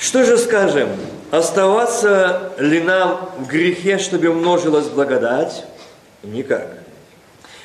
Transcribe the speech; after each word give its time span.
Что 0.00 0.24
же 0.24 0.38
скажем? 0.38 0.88
Оставаться 1.30 2.54
ли 2.58 2.80
нам 2.80 3.30
в 3.38 3.46
грехе, 3.46 3.98
чтобы 3.98 4.32
множилась 4.32 4.86
благодать? 4.88 5.66
Никак. 6.22 6.78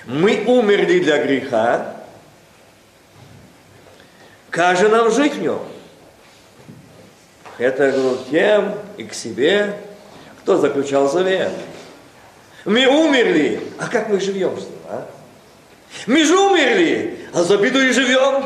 Мы 0.05 0.44
умерли 0.46 0.99
для 0.99 1.24
греха, 1.24 1.96
как 4.49 4.78
же 4.78 4.90
нам 4.90 5.12
жить 5.12 5.35
в 5.35 5.42
нем? 5.42 5.62
Это 7.58 7.92
говорю 7.92 8.19
тем 8.29 8.76
и 8.97 9.06
к 9.06 9.13
себе, 9.13 9.74
кто 10.42 10.58
заключал 10.58 11.10
завет. 11.10 11.54
Мы 12.65 12.86
умерли, 12.86 13.62
а 13.79 13.88
как 13.88 14.10
мы 14.10 14.20
живем 14.20 14.60
с 14.60 14.63
ним, 14.63 14.79
а? 14.90 15.08
Мы 16.05 16.26
же 16.26 16.38
умерли, 16.38 17.17
а 17.34 17.44
за 17.44 17.58
беду 17.58 17.80
и 17.80 17.91
живем. 17.91 18.44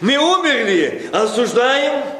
Мы 0.00 0.16
умерли, 0.16 1.08
осуждаем, 1.12 2.17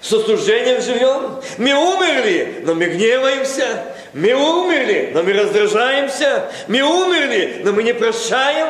с 0.00 0.12
осуждением 0.12 0.80
живем. 0.80 1.40
Мы 1.58 1.74
умерли, 1.74 2.62
но 2.64 2.74
мы 2.74 2.86
гневаемся. 2.86 3.84
Мы 4.12 4.32
умерли, 4.32 5.10
но 5.12 5.22
мы 5.22 5.32
раздражаемся. 5.32 6.50
Мы 6.68 6.82
умерли, 6.82 7.60
но 7.64 7.72
мы 7.72 7.82
не 7.82 7.94
прощаем. 7.94 8.68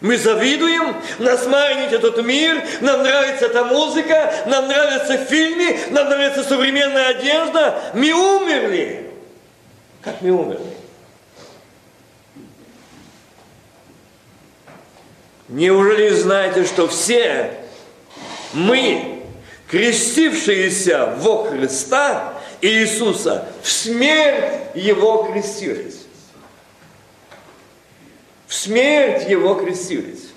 Мы 0.00 0.16
завидуем, 0.16 0.96
нас 1.18 1.46
манит 1.46 1.92
этот 1.92 2.24
мир, 2.24 2.62
нам 2.80 3.02
нравится 3.02 3.46
эта 3.46 3.64
музыка, 3.64 4.32
нам 4.46 4.66
нравятся 4.66 5.18
фильмы, 5.18 5.78
нам 5.90 6.08
нравится 6.08 6.42
современная 6.42 7.08
одежда. 7.08 7.78
Мы 7.92 8.10
умерли. 8.12 9.10
Как 10.00 10.22
мы 10.22 10.30
умерли? 10.30 10.74
Неужели 15.48 16.08
знаете, 16.10 16.64
что 16.64 16.88
все 16.88 17.50
мы, 18.54 19.19
крестившиеся 19.70 21.14
во 21.18 21.44
Христа 21.44 22.34
Иисуса, 22.60 23.48
в 23.62 23.70
смерть 23.70 24.74
Его 24.74 25.24
крестились? 25.24 26.06
В 28.48 28.54
смерть 28.54 29.28
Его 29.28 29.54
крестились. 29.54 30.30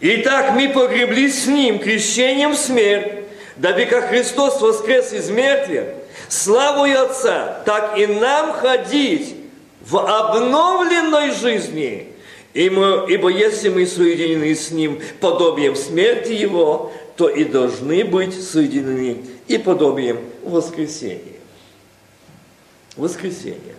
Итак, 0.00 0.52
мы 0.52 0.68
погреблись 0.68 1.44
с 1.44 1.46
Ним 1.46 1.80
крещением 1.80 2.52
в 2.52 2.56
смерть, 2.56 3.24
дабы 3.56 3.86
как 3.86 4.10
Христос 4.10 4.60
воскрес 4.60 5.12
из 5.12 5.30
мертвых, 5.30 5.86
славу 6.28 6.84
Отца, 6.84 7.60
так 7.64 7.98
и 7.98 8.06
нам 8.06 8.52
ходить 8.52 9.34
в 9.80 9.98
обновленной 9.98 11.32
жизни. 11.32 12.12
Ибо, 12.56 13.28
если 13.28 13.68
мы 13.68 13.86
соединены 13.86 14.54
с 14.54 14.70
Ним 14.70 14.98
подобием 15.20 15.76
смерти 15.76 16.32
Его, 16.32 16.90
то 17.14 17.28
и 17.28 17.44
должны 17.44 18.02
быть 18.02 18.32
соединены 18.42 19.26
и 19.46 19.58
подобием 19.58 20.20
воскресения. 20.42 21.36
Воскресение. 22.96 23.74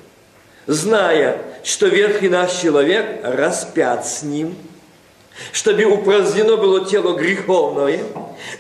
Зная, 0.67 1.41
что 1.63 1.87
верхний 1.87 2.29
наш 2.29 2.61
человек 2.61 3.21
распят 3.23 4.05
с 4.05 4.21
Ним, 4.21 4.55
чтобы 5.51 5.85
упразднено 5.85 6.57
было 6.57 6.85
тело 6.85 7.17
греховное, 7.17 8.03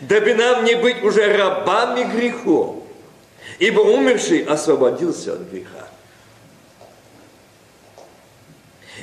дабы 0.01 0.33
нам 0.33 0.65
не 0.65 0.73
быть 0.73 1.03
уже 1.03 1.31
рабами 1.37 2.11
грехов, 2.11 2.77
ибо 3.59 3.81
умерший 3.81 4.39
освободился 4.39 5.33
от 5.33 5.41
греха. 5.41 5.86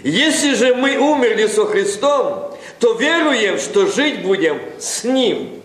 Если 0.05 0.53
же 0.53 0.75
мы 0.75 0.99
умерли 0.99 1.47
со 1.47 1.65
Христом, 1.65 2.55
то 2.79 2.93
веруем, 2.93 3.59
что 3.59 3.87
жить 3.87 4.23
будем 4.23 4.61
с 4.79 5.03
Ним. 5.03 5.63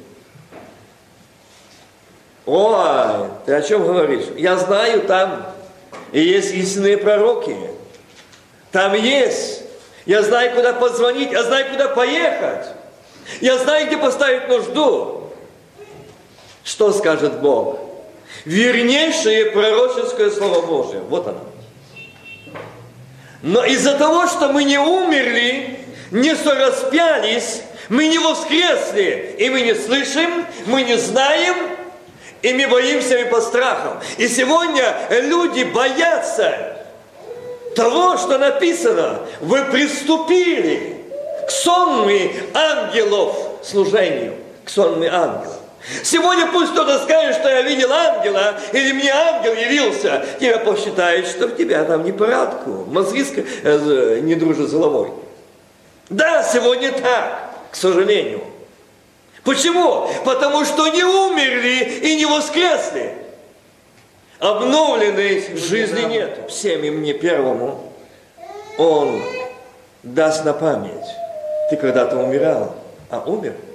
Ой, 2.46 3.28
ты 3.46 3.54
о 3.54 3.62
чем 3.62 3.86
говоришь? 3.86 4.24
Я 4.38 4.56
знаю, 4.56 5.02
там 5.02 5.46
есть 6.14 6.54
истинные 6.54 6.98
пророки. 6.98 7.54
Там 8.72 8.94
есть. 8.94 9.64
Я 10.06 10.24
знаю, 10.24 10.56
куда 10.56 10.72
позвонить, 10.72 11.34
я 11.34 11.44
знаю, 11.44 11.70
куда 11.72 11.90
поехать. 11.90 12.68
Я 13.42 13.58
знаю, 13.58 13.88
где 13.88 13.98
поставить 13.98 14.48
нужду. 14.48 15.32
Что 16.64 16.94
скажет 16.94 17.42
Бог? 17.42 17.78
Вернейшее 18.46 19.48
пророческое 19.48 20.32
Слово 20.32 20.66
Божие. 20.66 21.02
Вот 21.02 21.28
оно. 21.28 21.42
Но 23.42 23.64
из-за 23.64 23.94
того, 23.94 24.28
что 24.28 24.50
мы 24.50 24.64
не 24.64 24.78
умерли, 24.78 25.80
не 26.12 26.36
сораспялись, 26.36 27.62
мы 27.88 28.08
не 28.08 28.20
воскресли, 28.20 29.36
и 29.38 29.50
мы 29.50 29.62
не 29.62 29.76
слышим, 29.76 30.46
мы 30.66 30.84
не 30.84 30.98
знаем, 30.98 31.56
и 32.42 32.54
мы 32.54 32.68
боимся 32.68 33.18
и 33.18 33.30
по 33.30 33.42
страхам. 33.42 34.00
И 34.18 34.28
сегодня 34.28 34.96
люди 35.10 35.64
боятся 35.64 36.78
того, 37.76 38.18
что 38.18 38.38
написано. 38.38 39.22
Вы 39.42 39.64
приступили 39.66 40.98
к 41.48 41.52
сонмы 41.52 42.32
ангелов 42.54 43.36
служению, 43.64 44.36
к 44.66 44.70
сонмы 44.70 45.08
ангелов. 45.08 45.59
Сегодня 46.04 46.48
пусть 46.52 46.72
кто-то 46.72 47.00
скажет, 47.00 47.38
что 47.38 47.50
я 47.50 47.62
видел 47.62 47.92
ангела, 47.92 48.60
или 48.74 48.92
мне 48.92 49.12
ангел 49.12 49.54
явился, 49.54 50.26
тебя 50.40 50.60
посчитают, 50.60 51.28
что 51.28 51.48
в 51.48 51.56
тебя 51.56 51.84
там 51.86 52.04
непорядку, 52.04 52.86
мозги 52.88 53.26
э, 53.64 54.20
не 54.22 54.36
дружат 54.36 54.70
с 54.70 54.74
головой. 54.74 55.12
Да, 56.10 56.44
сегодня 56.44 56.92
так, 56.92 57.52
к 57.72 57.76
сожалению. 57.76 58.42
Почему? 59.44 60.10
Потому 60.26 60.66
что 60.66 60.88
не 60.90 61.04
умерли 61.04 62.00
и 62.02 62.16
не 62.16 62.26
воскресли. 62.26 63.14
Обновленной 64.40 65.56
жизни 65.56 66.02
нет. 66.04 66.50
Всем 66.50 66.84
и 66.84 66.90
мне 66.90 67.14
первому 67.14 67.92
Он 68.78 69.22
даст 70.04 70.46
на 70.46 70.54
память. 70.54 71.08
Ты 71.70 71.78
когда-то 71.78 72.18
умирал, 72.18 72.76
а 73.10 73.20
умер– 73.26 73.54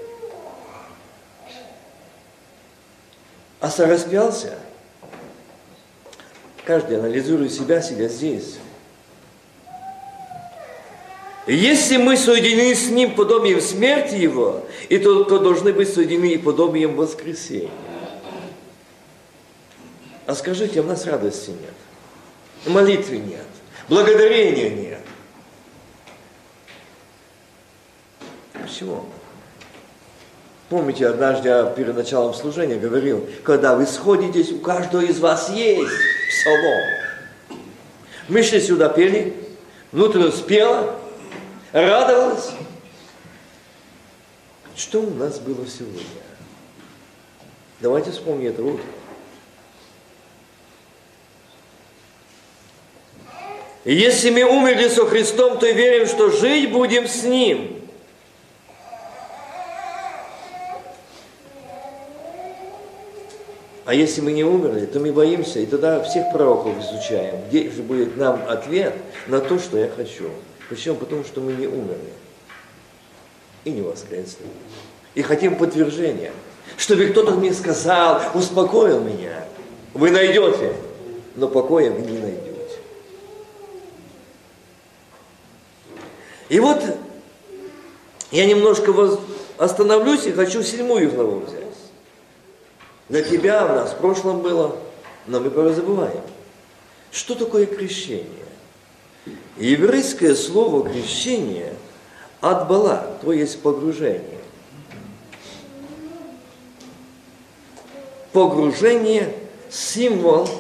а 3.65 3.71
сораспялся. 3.71 4.59
Каждый 6.67 6.99
анализирует 6.99 7.51
себя, 7.51 7.81
себя 7.81 8.09
здесь. 8.09 8.59
Если 11.47 11.97
мы 11.97 12.19
соединены 12.19 12.75
с 12.75 12.91
Ним 12.91 13.15
подобием 13.15 13.63
смерти 13.63 14.17
Его, 14.17 14.67
и 14.91 14.99
то, 14.99 15.25
то 15.25 15.39
должны 15.39 15.73
быть 15.73 15.91
соединены 15.91 16.35
и 16.35 16.37
подобием 16.37 16.95
воскресения. 16.95 17.71
А 20.27 20.35
скажите, 20.35 20.83
у 20.83 20.85
нас 20.85 21.07
радости 21.07 21.49
нет, 21.49 21.75
молитвы 22.67 23.17
нет, 23.17 23.47
благодарения 23.89 24.69
нет. 24.69 25.01
Почему? 28.53 29.07
Помните, 30.71 31.07
однажды 31.07 31.49
я 31.49 31.65
перед 31.65 31.95
началом 31.95 32.33
служения 32.33 32.77
говорил, 32.77 33.29
когда 33.43 33.75
вы 33.75 33.87
сходитесь, 33.87 34.51
у 34.51 34.59
каждого 34.59 35.03
из 35.03 35.21
вас 35.21 35.51
есть 35.51 35.93
псалом. 36.31 37.61
Мы 38.29 38.43
шли 38.43 38.61
сюда, 38.61 38.89
пели, 38.89 39.35
внутренне 39.93 40.33
спела, 40.33 40.99
радовалась. 41.73 42.51
Что 44.75 45.01
у 45.01 45.11
нас 45.11 45.39
было 45.39 45.67
сегодня? 45.67 46.01
Давайте 47.81 48.11
вспомним 48.11 48.49
это 48.49 48.63
утро. 48.63 48.85
Если 53.85 54.31
мы 54.31 54.45
умерли 54.45 54.89
со 54.89 55.05
Христом, 55.05 55.59
то 55.59 55.71
верим, 55.71 56.07
что 56.07 56.31
жить 56.31 56.73
будем 56.73 57.07
с 57.07 57.23
Ним– 57.23 57.83
А 63.85 63.95
если 63.95 64.23
мы 64.23 64.33
не 64.33 64.45
умерли, 64.45 64.87
то 64.87 64.99
мы 64.99 65.13
боимся, 65.13 65.59
и 65.59 65.67
тогда 65.67 66.03
всех 66.03 66.33
пророков 66.33 66.73
изучаем. 66.81 67.37
Где 67.49 67.71
же 67.71 67.83
будет 67.83 68.17
нам 68.17 68.43
ответ 68.49 68.95
на 69.27 69.41
то, 69.41 69.59
что 69.59 69.77
я 69.77 69.89
хочу? 69.89 70.31
Почему? 70.71 70.95
Потому 70.97 71.25
что 71.25 71.43
мы 71.43 71.53
не 71.53 71.67
умерли 71.67 72.13
и 73.65 73.71
не 73.71 73.83
воскресли. 73.83 74.47
И 75.15 75.23
хотим 75.23 75.57
подтверждения, 75.57 76.33
чтобы 76.79 77.07
кто-то 77.07 77.33
мне 77.33 77.53
сказал, 77.53 78.23
успокоил 78.35 79.01
меня. 79.01 79.45
Вы 79.93 80.11
найдете, 80.11 80.75
но 81.37 81.49
покоя 81.49 81.91
вы 81.91 82.01
не 82.01 82.19
найдете. 82.19 82.79
И 86.49 86.59
вот 86.59 86.83
я 88.31 88.47
немножко 88.47 88.93
остановлюсь 89.59 90.27
и 90.27 90.33
хочу 90.33 90.63
седьмую 90.63 91.11
главу 91.11 91.41
взять. 91.41 91.64
На 93.09 93.23
тебя 93.23 93.67
у 93.67 93.69
нас 93.71 93.93
в 93.93 93.99
прошлом 93.99 94.41
было, 94.41 94.77
но 95.27 95.41
мы 95.41 95.51
порой 95.51 95.75
забываем. 95.75 96.23
Что 97.11 97.35
такое 97.35 97.67
крещение? 97.67 98.29
Еврейское 99.57 100.35
слово 100.35 100.89
крещение 100.89 101.75
от 102.41 102.69
бала, 102.69 103.19
то 103.23 103.33
есть 103.33 103.61
погружение. 103.63 104.45
погружение, 108.35 109.33
символ 109.71 110.51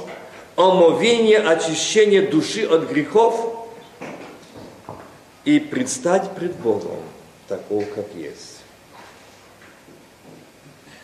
омовения, 0.56 1.46
очищения 1.46 2.30
души 2.30 2.64
от 2.64 2.88
грехов 2.88 3.66
и 5.44 5.58
предстать 5.58 6.30
пред 6.36 6.54
Богом 6.54 7.00
такого, 7.48 7.84
как 7.84 8.06
есть. 8.14 8.63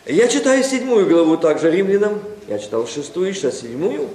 Я 0.05 0.27
читаю 0.27 0.63
седьмую 0.63 1.07
главу 1.07 1.37
также 1.37 1.69
римлянам, 1.69 2.21
я 2.47 2.57
читал 2.57 2.87
шестую, 2.87 3.33
сейчас 3.33 3.59
седьмую, 3.59 4.09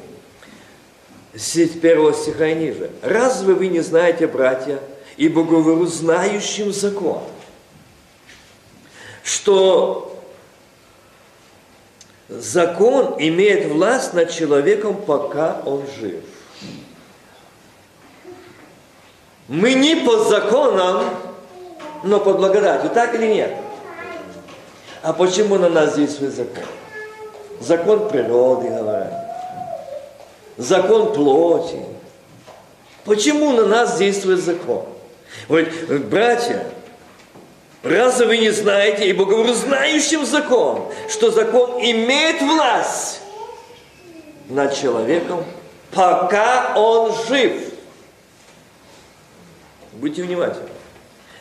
с 1.33 1.55
первого 1.69 2.13
стиха 2.13 2.49
и 2.49 2.55
ниже. 2.55 2.91
«Разве 3.03 3.55
вы 3.55 3.69
не 3.69 3.81
знаете, 3.81 4.27
братья, 4.27 4.81
ибо 5.17 5.45
говорю 5.45 5.87
знающим 5.87 6.73
закон, 6.73 7.23
что 9.23 10.21
закон 12.29 13.15
имеет 13.19 13.67
власть 13.67 14.13
над 14.13 14.31
человеком, 14.31 14.97
пока 14.97 15.63
он 15.65 15.85
жив. 16.01 16.25
Мы 19.47 19.75
не 19.75 19.95
по 19.95 20.25
законам, 20.25 21.05
но 22.03 22.19
под 22.19 22.39
благодатью, 22.39 22.91
так 22.91 23.15
или 23.15 23.27
нет? 23.27 23.57
А 25.07 25.13
почему 25.13 25.57
на 25.57 25.69
нас 25.69 25.95
действует 25.95 26.35
закон? 26.35 26.65
Закон 27.61 28.09
природы, 28.09 28.71
говорят. 28.71 29.13
Закон 30.57 31.13
плоти. 31.15 31.79
Почему 33.05 33.53
на 33.53 33.67
нас 33.67 33.99
действует 33.99 34.41
закон? 34.41 34.85
Вот, 35.47 35.69
братья, 36.11 36.67
разве 37.85 38.27
вы 38.27 38.39
не 38.39 38.51
знаете, 38.51 39.09
ибо 39.09 39.27
говорю 39.27 39.55
знающим 39.55 40.27
закон, 40.27 40.89
что 41.09 41.31
закон 41.31 41.79
имеет 41.81 42.43
власть 42.43 43.21
над 44.49 44.75
человеком, 44.75 45.45
пока 45.93 46.73
он 46.75 47.15
жив. 47.29 47.63
Будьте 49.93 50.25
внимательны. 50.25 50.69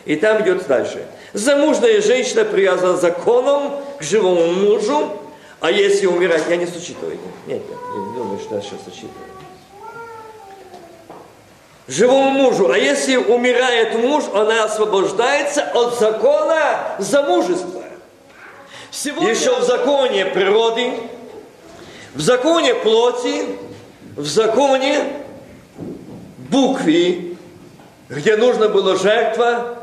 И 0.05 0.17
там 0.17 0.43
идет 0.43 0.67
дальше. 0.67 1.07
Замужная 1.35 2.01
женщина 2.01 2.45
привязана 2.45 2.95
законом 2.95 3.73
к 3.99 4.03
живому 4.03 4.53
мужу, 4.53 5.11
а 5.59 5.69
если 5.69 6.05
умирать, 6.05 6.43
я 6.49 6.55
не 6.55 6.65
сочитываю. 6.65 7.17
Нет, 7.45 7.61
нет, 7.69 7.77
не 7.93 8.17
думаю, 8.17 8.39
что 8.39 8.55
я 8.55 8.61
сейчас 8.61 8.79
сочитываю. 8.85 9.11
Живому 11.89 12.29
мужу, 12.29 12.71
а 12.71 12.77
если 12.77 13.17
умирает 13.17 13.95
муж, 13.95 14.23
она 14.33 14.63
освобождается 14.63 15.63
от 15.73 15.99
закона 15.99 16.95
замужества. 16.99 17.83
Сегодня... 18.89 19.31
Еще 19.31 19.59
в 19.59 19.63
законе 19.63 20.25
природы, 20.27 20.93
в 22.13 22.21
законе 22.21 22.75
плоти, 22.75 23.57
в 24.15 24.25
законе 24.25 25.03
буквы, 26.49 27.35
где 28.07 28.37
нужно 28.37 28.69
было 28.69 28.95
жертва, 28.95 29.79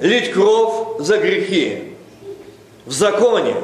лить 0.00 0.32
кровь 0.32 1.00
за 1.00 1.18
грехи. 1.18 1.94
В 2.86 2.92
законе. 2.92 3.54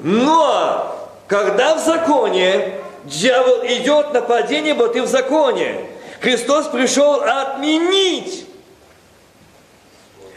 Но 0.00 0.96
когда 1.28 1.76
в 1.76 1.84
законе 1.84 2.74
дьявол 3.06 3.64
идет 3.66 4.12
на 4.12 4.20
падение, 4.20 4.74
вот 4.74 4.96
и 4.96 5.00
в 5.00 5.06
законе. 5.06 5.86
Христос 6.20 6.66
пришел 6.68 7.22
отменить, 7.22 8.46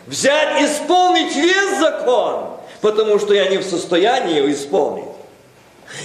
взять, 0.05 0.61
исполнить 0.63 1.35
весь 1.35 1.79
закон, 1.79 2.57
потому 2.81 3.17
что 3.17 3.33
я 3.33 3.47
не 3.47 3.57
в 3.57 3.63
состоянии 3.63 4.37
его 4.37 4.51
исполнить. 4.51 5.05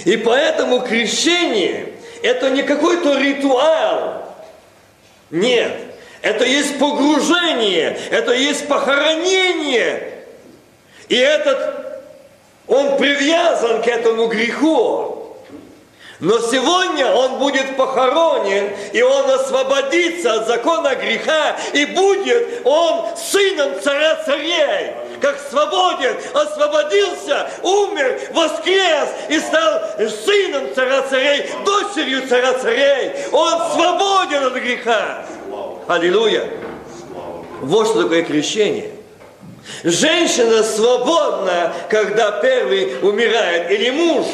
И 0.05 0.17
поэтому 0.17 0.81
крещение– 0.81 1.93
это 2.23 2.49
не 2.49 2.63
какой-то 2.63 3.19
ритуал. 3.19 4.23
Нет, 5.29 5.73
это 6.25 6.43
есть 6.43 6.79
погружение, 6.79 7.95
это 8.09 8.33
есть 8.33 8.67
похоронение. 8.67 10.23
И 11.07 11.15
этот, 11.15 12.01
он 12.65 12.97
привязан 12.97 13.83
к 13.83 13.87
этому 13.87 14.25
греху. 14.25 15.35
Но 16.19 16.39
сегодня 16.39 17.11
он 17.11 17.37
будет 17.37 17.77
похоронен, 17.77 18.71
и 18.91 19.03
он 19.03 19.29
освободится 19.29 20.33
от 20.33 20.47
закона 20.47 20.95
греха, 20.95 21.57
и 21.73 21.85
будет 21.85 22.61
он 22.63 23.15
сыном 23.15 23.79
царя 23.83 24.15
царей, 24.25 24.93
как 25.21 25.39
свободен, 25.47 26.15
освободился, 26.33 27.51
умер, 27.61 28.19
воскрес 28.33 29.09
и 29.29 29.39
стал 29.39 29.79
сыном 30.25 30.73
царя 30.73 31.03
царей, 31.03 31.51
дочерью 31.63 32.27
царя 32.27 32.53
царей. 32.53 33.11
Он 33.31 33.73
свободен 33.73 34.45
от 34.45 34.53
греха. 34.53 35.23
Аллилуйя. 35.87 36.49
Вот 37.61 37.87
что 37.87 38.03
такое 38.03 38.23
крещение. 38.23 38.91
Женщина 39.83 40.63
свободна, 40.63 41.73
когда 41.89 42.39
первый 42.41 42.99
умирает, 43.01 43.69
или 43.71 43.91
муж 43.91 44.25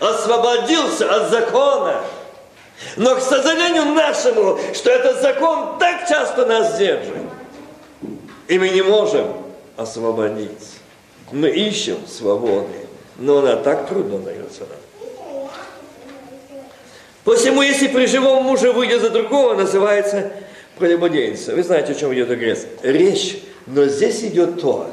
освободился 0.00 1.12
от 1.12 1.30
закона. 1.30 2.00
Но, 2.96 3.14
к 3.16 3.20
сожалению 3.20 3.86
нашему, 3.86 4.58
что 4.72 4.90
этот 4.90 5.20
закон 5.20 5.78
так 5.78 6.08
часто 6.08 6.46
нас 6.46 6.76
держит, 6.78 7.14
и 8.48 8.58
мы 8.58 8.68
не 8.68 8.82
можем 8.82 9.32
освободиться. 9.76 10.78
Мы 11.30 11.50
ищем 11.50 11.98
свободы, 12.06 12.86
но 13.16 13.38
она 13.38 13.56
так 13.56 13.88
трудно 13.88 14.18
дается 14.18 14.60
нам. 14.60 15.48
Посему, 17.24 17.62
если 17.62 17.88
при 17.88 18.06
живом 18.06 18.44
муже 18.44 18.72
выйдет 18.72 19.00
за 19.00 19.10
другого, 19.10 19.54
называется 19.54 20.32
прелюбодейница. 20.78 21.54
Вы 21.54 21.62
знаете, 21.62 21.92
о 21.92 21.94
чем 21.94 22.14
идет 22.14 22.30
речь? 22.82 23.42
Но 23.66 23.86
здесь 23.86 24.22
идет 24.24 24.60
то, 24.60 24.92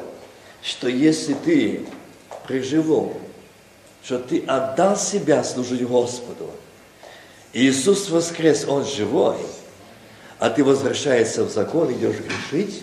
что 0.62 0.88
если 0.88 1.34
ты 1.34 1.86
при 2.46 2.60
живом, 2.60 3.14
что 4.02 4.18
ты 4.18 4.40
отдал 4.46 4.96
себя 4.96 5.44
служить 5.44 5.82
Господу, 5.86 6.50
Иисус 7.52 8.08
воскрес, 8.08 8.66
Он 8.66 8.84
живой, 8.84 9.36
а 10.38 10.50
ты 10.50 10.64
возвращаешься 10.64 11.44
в 11.44 11.50
закон, 11.50 11.92
идешь 11.92 12.16
грешить, 12.16 12.82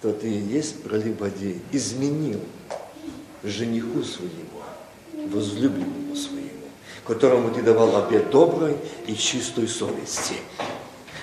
то 0.00 0.12
ты 0.12 0.28
и 0.28 0.38
есть 0.38 0.82
прелюбодей, 0.82 1.60
изменил 1.72 2.40
жениху 3.42 4.02
своему, 4.02 5.28
возлюбленному 5.30 6.16
своему 6.16 6.37
которому 7.08 7.50
ты 7.50 7.62
давал 7.62 7.96
обед 7.96 8.30
доброй 8.30 8.76
и 9.06 9.16
чистой 9.16 9.66
совести. 9.66 10.34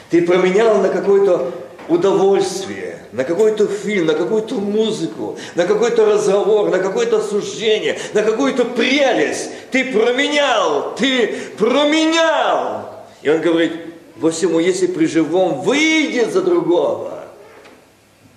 Ты 0.10 0.24
променял 0.24 0.80
на 0.80 0.90
какое-то 0.90 1.52
удовольствие, 1.88 2.98
на 3.12 3.24
какой-то 3.24 3.68
фильм, 3.68 4.08
на 4.08 4.16
какую-то 4.16 4.56
музыку, 4.56 5.38
на 5.54 5.68
какой-то 5.68 6.06
разговор, 6.06 6.72
на 6.72 6.80
какое-то 6.80 7.22
суждение, 7.22 8.00
на 8.14 8.24
какую-то 8.24 8.66
прелесть. 8.66 9.52
Ты 9.70 9.94
променял, 9.94 10.96
ты 10.96 11.36
променял. 11.56 12.90
И 13.22 13.30
он 13.30 13.42
говорит, 13.42 13.74
посему, 14.20 14.58
если 14.58 14.88
при 14.88 15.06
живом 15.06 15.62
выйдет 15.62 16.34
за 16.34 16.42
другого, 16.42 17.26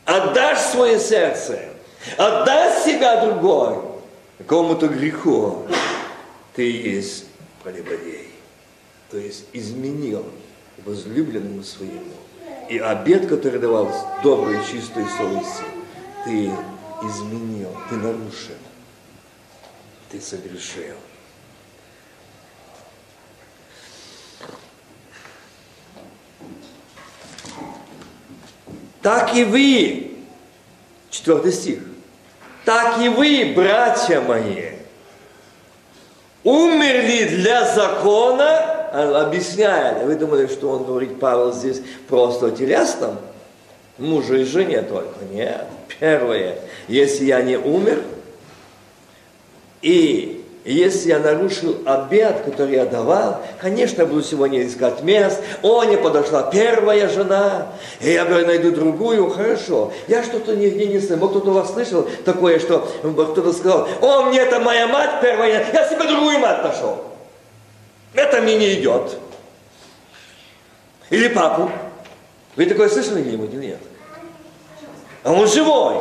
отдашь 0.05 0.61
свое 0.71 1.01
сердце, 1.01 1.61
отдашь 2.19 2.85
себя 2.85 3.25
другой, 3.25 3.77
какому-то 4.37 4.89
греху, 4.89 5.63
ты 6.55 6.71
есть 6.71 7.28
прелюбодей, 7.63 8.29
то 9.11 9.19
есть 9.19 9.47
изменил 9.53 10.25
возлюбленному 10.85 11.63
своему. 11.63 12.15
И 12.69 12.79
обед, 12.79 13.29
который 13.29 13.59
давал 13.59 13.91
доброй, 14.23 14.59
чистой 14.65 15.07
совести, 15.17 15.65
ты 16.25 16.51
изменил, 17.03 17.75
ты 17.89 17.97
нарушил, 17.97 18.55
ты 20.11 20.21
согрешил. 20.21 20.97
Так 29.01 29.35
и 29.35 29.45
вы, 29.45 30.19
четвертый 31.09 31.53
стих, 31.53 31.81
так 32.65 33.01
и 33.01 33.09
вы, 33.09 33.55
братья 33.57 34.21
мои, 34.21 34.78
умерли 36.45 37.25
для 37.25 37.65
закона, 37.75 39.23
объясняет, 39.23 40.05
вы 40.05 40.15
думали, 40.15 40.47
что 40.47 40.71
он 40.71 40.85
говорит, 40.85 41.21
Павел, 41.21 41.53
здесь 41.53 41.83
просто 42.09 42.47
о 42.47 42.51
телесном, 42.51 43.19
мужу 43.99 44.37
и 44.37 44.45
жене 44.45 44.83
только. 44.83 45.25
Нет. 45.33 45.67
Первое, 46.01 46.59
если 46.87 47.25
я 47.25 47.43
не 47.43 47.57
умер, 47.57 48.03
и 49.83 50.38
И 50.65 50.75
если 50.75 51.11
я 51.11 51.19
нарушил 51.19 51.79
обед, 51.87 52.43
который 52.45 52.75
я 52.75 52.85
давал, 52.85 53.41
конечно, 53.61 54.03
я 54.03 54.07
буду 54.07 54.23
сегодня 54.23 54.67
искать 54.67 55.03
мест. 55.03 55.41
О, 55.63 55.85
не 55.85 55.97
подошла 55.97 56.43
первая 56.43 57.09
жена, 57.09 57.69
и 58.01 58.11
я 58.11 58.25
найду 58.25 58.73
другую, 58.73 59.31
хорошо. 59.31 59.93
Я 60.09 60.23
что-то 60.23 60.57
нигде 60.57 60.87
не 60.87 61.01
слышал. 61.01 61.29
Кто-то 61.29 61.51
у 61.51 61.55
вас 61.55 61.73
слышал 61.73 62.07
такое, 62.25 62.59
что 62.59 62.81
кто-то 63.03 63.53
сказал, 63.53 63.89
о, 64.01 64.25
мне 64.25 64.41
это 64.41 64.61
моя 64.61 64.87
мать 64.87 65.21
первая, 65.23 65.67
я 65.73 65.89
себе 65.89 66.05
другую 66.05 66.39
мать 66.39 66.63
нашел. 66.63 67.05
Это 68.15 68.43
мне 68.43 68.59
не 68.59 68.75
идет. 68.75 69.17
Или 71.11 71.29
папу. 71.29 71.71
Вы 72.57 72.67
такое 72.67 72.89
слышали 72.89 73.23
где-нибудь 73.23 73.55
или 73.55 73.67
нет? 73.67 73.81
А 75.23 75.33
он 75.33 75.47
живой. 75.47 75.97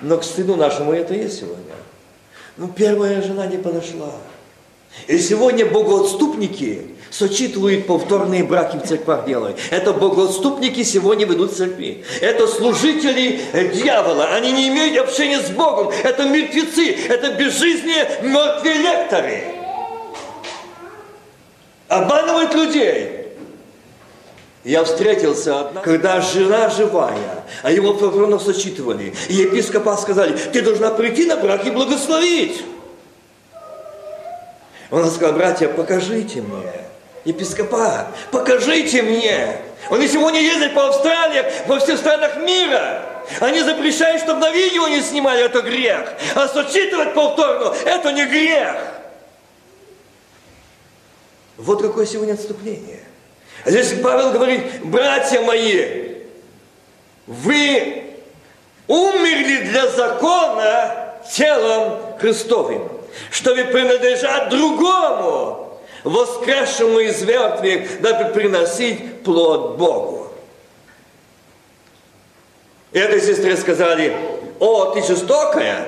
Но 0.00 0.18
к 0.18 0.24
стыду 0.24 0.56
нашему 0.56 0.92
это 0.92 1.14
есть 1.14 1.40
сегодня. 1.40 1.69
Ну, 2.60 2.68
первая 2.68 3.22
жена 3.22 3.46
не 3.46 3.56
подошла. 3.56 4.12
И 5.06 5.18
сегодня 5.18 5.64
богоотступники 5.64 6.88
сочитывают 7.08 7.86
повторные 7.86 8.44
браки 8.44 8.76
в 8.76 8.86
церквах 8.86 9.24
делают. 9.24 9.56
Это 9.70 9.94
богоотступники 9.94 10.82
сегодня 10.82 11.24
ведут 11.24 11.54
церкви. 11.54 12.04
Это 12.20 12.46
служители 12.46 13.40
дьявола. 13.72 14.26
Они 14.34 14.52
не 14.52 14.68
имеют 14.68 14.98
общения 14.98 15.40
с 15.40 15.48
Богом. 15.48 15.90
Это 16.04 16.28
мертвецы. 16.28 16.94
Это 17.08 17.32
безжизненные 17.32 18.20
мертвые 18.24 18.74
лекторы. 18.74 19.44
Обманывают 21.88 22.52
людей. 22.52 23.19
Я 24.62 24.84
встретился 24.84 25.60
одна, 25.60 25.80
когда 25.80 26.20
жена 26.20 26.68
живая, 26.68 27.44
а 27.62 27.70
его 27.70 27.94
повторно 27.94 28.38
сочитывали. 28.38 29.14
И 29.28 29.34
епископа 29.34 29.96
сказали, 29.96 30.36
ты 30.36 30.60
должна 30.60 30.90
прийти 30.90 31.24
на 31.24 31.36
брак 31.36 31.66
и 31.66 31.70
благословить. 31.70 32.62
Он 34.90 35.10
сказал, 35.10 35.34
братья, 35.34 35.68
покажите 35.68 36.42
мне. 36.42 36.72
Епископа, 37.24 38.08
покажите 38.30 39.02
мне. 39.02 39.62
Он 39.88 40.02
и 40.02 40.08
сегодня 40.08 40.40
ездит 40.40 40.74
по 40.74 40.88
Австралии, 40.88 41.44
во 41.66 41.78
всех 41.78 41.98
странах 41.98 42.36
мира. 42.36 43.02
Они 43.40 43.62
запрещают, 43.62 44.20
чтобы 44.20 44.40
на 44.40 44.50
видео 44.50 44.88
не 44.88 45.00
снимали, 45.00 45.44
это 45.44 45.62
грех. 45.62 46.12
А 46.34 46.48
сочитывать 46.48 47.14
повторно, 47.14 47.74
это 47.86 48.12
не 48.12 48.26
грех. 48.26 48.76
Вот 51.56 51.80
какое 51.80 52.04
сегодня 52.04 52.34
отступление. 52.34 52.99
А 53.64 53.70
здесь 53.70 53.94
Павел 54.02 54.32
говорит, 54.32 54.62
братья 54.84 55.40
мои, 55.42 56.14
вы 57.26 58.04
умерли 58.86 59.68
для 59.68 59.86
закона 59.88 61.14
телом 61.32 62.18
Христовым, 62.18 62.88
чтобы 63.30 63.64
принадлежать 63.64 64.48
другому, 64.48 65.80
воскресшему 66.04 66.98
из 67.00 67.22
мертвых, 67.22 68.00
дабы 68.00 68.32
приносить 68.32 69.22
плод 69.22 69.76
Богу. 69.76 70.28
И 72.92 72.98
этой 72.98 73.20
сестре 73.20 73.56
сказали, 73.56 74.16
о, 74.58 74.86
ты 74.86 75.02
жестокая, 75.02 75.86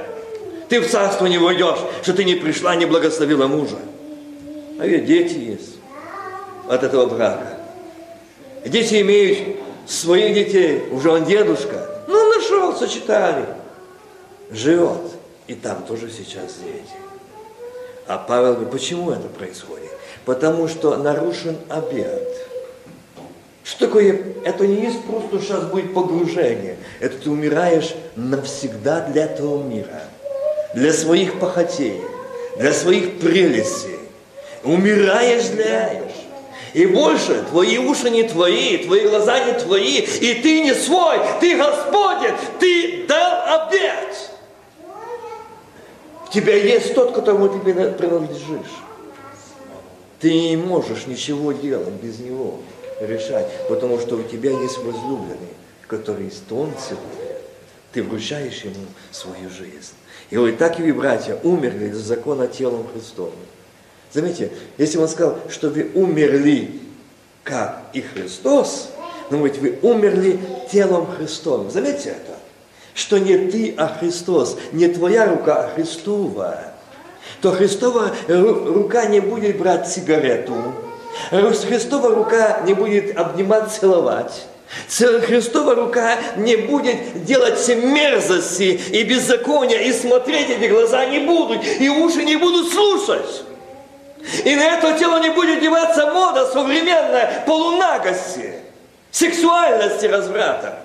ты 0.68 0.80
в 0.80 0.88
царство 0.88 1.26
не 1.26 1.38
войдешь, 1.38 1.78
что 2.02 2.12
ты 2.12 2.24
не 2.24 2.34
пришла, 2.34 2.76
не 2.76 2.86
благословила 2.86 3.46
мужа. 3.46 3.78
А 4.78 4.86
ведь 4.86 5.06
дети 5.06 5.38
есть 5.38 5.76
от 6.68 6.82
этого 6.82 7.06
брака. 7.06 7.51
Дети 8.64 9.00
имеют 9.00 9.57
своих 9.87 10.35
детей, 10.35 10.85
уже 10.90 11.11
он 11.11 11.25
дедушка. 11.25 11.88
Ну, 12.07 12.35
нашел, 12.35 12.75
сочетали. 12.76 13.47
Живет. 14.50 15.00
И 15.47 15.54
там 15.54 15.83
тоже 15.83 16.11
сейчас 16.11 16.57
дети. 16.64 16.97
А 18.07 18.19
Павел 18.19 18.54
говорит, 18.54 18.71
почему 18.71 19.11
это 19.11 19.28
происходит? 19.28 19.90
Потому 20.25 20.69
что 20.69 20.97
нарушен 20.97 21.57
обед. 21.69 22.28
Что 23.64 23.87
такое? 23.87 24.21
Это 24.45 24.66
не 24.66 24.83
есть 24.83 25.04
просто 25.04 25.40
сейчас 25.40 25.64
будет 25.64 25.95
погружение. 25.95 26.76
Это 27.00 27.19
ты 27.19 27.31
умираешь 27.31 27.95
навсегда 28.16 29.00
для 29.09 29.25
этого 29.25 29.62
мира. 29.62 30.02
Для 30.75 30.92
своих 30.92 31.38
похотей, 31.38 32.00
для 32.59 32.73
своих 32.73 33.19
прелестей. 33.19 33.99
Умираешь 34.64 35.49
для. 35.49 36.12
И 36.74 36.86
больше, 36.86 37.44
твои 37.50 37.78
уши 37.78 38.10
не 38.10 38.22
твои, 38.22 38.78
твои 38.78 39.06
глаза 39.06 39.44
не 39.44 39.52
твои, 39.58 39.98
и 40.00 40.34
ты 40.42 40.62
не 40.62 40.74
свой, 40.74 41.18
ты 41.40 41.56
Господень, 41.56 42.34
ты 42.58 43.06
дал 43.06 43.66
обед. 43.66 44.30
В 46.26 46.30
тебя 46.30 46.56
есть 46.56 46.94
тот, 46.94 47.14
которому 47.14 47.50
ты 47.50 47.58
принадлежишь. 47.58 48.72
Ты 50.18 50.32
не 50.32 50.56
можешь 50.56 51.06
ничего 51.06 51.52
делать 51.52 51.92
без 52.02 52.20
него, 52.20 52.60
решать, 53.00 53.50
потому 53.68 53.98
что 53.98 54.16
у 54.16 54.22
тебя 54.22 54.50
есть 54.52 54.78
возлюбленный, 54.78 55.52
который 55.86 56.28
истонцев, 56.28 56.96
ты 57.92 58.02
вручаешь 58.02 58.62
ему 58.62 58.86
свою 59.10 59.50
жизнь. 59.50 59.92
И 60.30 60.36
вот 60.38 60.56
так 60.56 60.80
и 60.80 60.82
вы, 60.82 60.94
братья, 60.94 61.38
умерли 61.42 61.90
за 61.90 62.00
закона 62.00 62.46
телом 62.46 62.86
Христовым. 62.94 63.34
Заметьте, 64.12 64.50
если 64.76 64.99
он 64.99 65.09
сказал, 65.09 65.38
что 65.49 65.71
вы 65.71 65.90
умерли, 65.95 66.81
как 67.45 67.83
и 67.92 68.02
Христос, 68.02 68.90
но 69.31 69.45
ведь 69.45 69.59
вы 69.59 69.78
умерли 69.83 70.38
телом 70.71 71.07
Христовым. 71.07 71.71
Заметьте 71.71 72.11
это, 72.11 72.38
что 72.95 73.19
не 73.19 73.37
ты, 73.50 73.75
а 73.78 73.88
Христос, 73.88 74.59
не 74.73 74.88
твоя 74.88 75.26
рука, 75.26 75.64
а 75.64 75.75
Христова. 75.75 76.61
То 77.40 77.52
Христова 77.52 78.12
рука 78.28 79.07
не 79.07 79.21
будет 79.21 79.59
брать 79.59 79.88
сигарету, 79.88 80.57
Христова 81.31 82.14
рука 82.14 82.61
не 82.66 82.75
будет 82.75 83.16
обнимать, 83.16 83.73
целовать. 83.73 84.47
Христова 84.88 85.75
рука 85.75 86.19
не 86.37 86.57
будет 86.57 87.25
делать 87.25 87.59
все 87.59 87.76
мерзости 87.76 88.81
и 88.90 89.02
беззакония, 89.04 89.78
и 89.78 89.92
смотреть 89.92 90.50
эти 90.50 90.71
глаза 90.71 91.04
не 91.07 91.21
будут, 91.21 91.62
и 91.78 91.88
уши 91.88 92.25
не 92.25 92.37
будут 92.37 92.73
слушать. 92.73 93.45
И 94.44 94.54
на 94.54 94.62
это 94.62 94.98
тело 94.98 95.20
не 95.20 95.30
будет 95.30 95.60
деваться 95.60 96.12
мода 96.12 96.46
современная 96.50 97.44
полунагости, 97.46 98.54
сексуальности 99.10 100.06
разврата. 100.06 100.78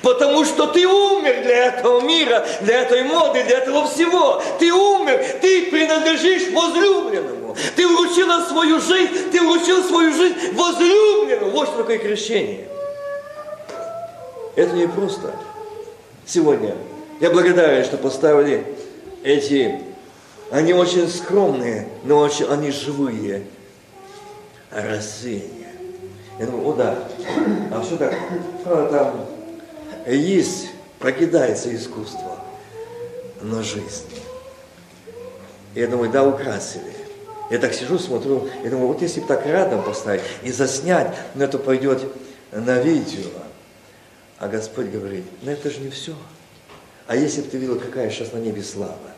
Потому 0.00 0.44
что 0.46 0.66
ты 0.68 0.86
умер 0.86 1.42
для 1.42 1.66
этого 1.66 2.00
мира, 2.00 2.46
для 2.62 2.82
этой 2.82 3.02
моды, 3.02 3.44
для 3.44 3.58
этого 3.58 3.86
всего. 3.86 4.42
Ты 4.58 4.72
умер, 4.72 5.22
ты 5.42 5.66
принадлежишь 5.70 6.50
возлюбленному. 6.52 7.54
Ты 7.76 7.86
вручила 7.86 8.40
свою 8.48 8.80
жизнь, 8.80 9.30
ты 9.30 9.40
вручил 9.42 9.84
свою 9.84 10.12
жизнь 10.14 10.54
возлюбленному. 10.54 11.50
Вот 11.50 11.68
что 11.68 11.78
такое 11.78 11.98
крещение. 11.98 12.66
Это 14.56 14.72
не 14.72 14.86
просто. 14.86 15.32
Сегодня 16.26 16.74
я 17.20 17.30
благодарен, 17.30 17.84
что 17.84 17.98
поставили 17.98 18.64
эти 19.22 19.80
они 20.50 20.72
очень 20.72 21.08
скромные, 21.08 21.88
но 22.04 22.18
очень, 22.18 22.46
они 22.46 22.70
живые. 22.70 23.44
Растения. 24.70 25.72
Я 26.38 26.46
думаю, 26.46 26.70
о 26.70 26.72
да, 26.72 26.98
а 27.70 27.82
что 27.84 27.96
так? 27.96 28.12
Там 28.64 29.26
есть, 30.06 30.68
прокидается 30.98 31.74
искусство, 31.74 32.40
но 33.40 33.62
жизнь. 33.62 34.08
Я 35.76 35.86
думаю, 35.86 36.10
да, 36.10 36.24
украсили. 36.24 36.92
Я 37.50 37.58
так 37.58 37.72
сижу, 37.72 37.98
смотрю, 37.98 38.48
я 38.64 38.70
думаю, 38.70 38.88
вот 38.88 39.02
если 39.02 39.20
бы 39.20 39.26
так 39.26 39.46
рядом 39.46 39.82
поставить 39.82 40.22
и 40.42 40.50
заснять, 40.50 41.14
ну 41.34 41.44
это 41.44 41.58
пойдет 41.58 42.02
на 42.50 42.78
видео. 42.80 43.30
А 44.38 44.48
Господь 44.48 44.86
говорит, 44.86 45.24
ну 45.42 45.52
это 45.52 45.70
же 45.70 45.80
не 45.80 45.90
все. 45.90 46.14
А 47.06 47.14
если 47.16 47.42
бы 47.42 47.48
ты 47.48 47.58
видел, 47.58 47.78
какая 47.78 48.10
сейчас 48.10 48.32
на 48.32 48.38
небе 48.38 48.62
слава, 48.62 49.13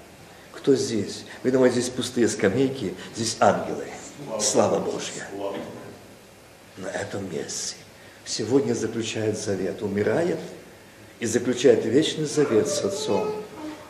кто 0.66 0.74
здесь? 0.74 1.22
Вы 1.44 1.52
думаете, 1.52 1.80
здесь 1.80 1.90
пустые 1.90 2.26
скамейки, 2.26 2.92
здесь 3.14 3.36
ангелы. 3.38 3.84
Слава 4.40 4.80
Божья. 4.80 5.24
На 6.76 6.88
этом 6.88 7.32
месте. 7.32 7.76
Сегодня 8.24 8.74
заключает 8.74 9.38
завет, 9.38 9.80
умирает 9.82 10.40
и 11.20 11.26
заключает 11.26 11.84
вечный 11.84 12.24
завет 12.24 12.66
с 12.66 12.82
Отцом. 12.82 13.30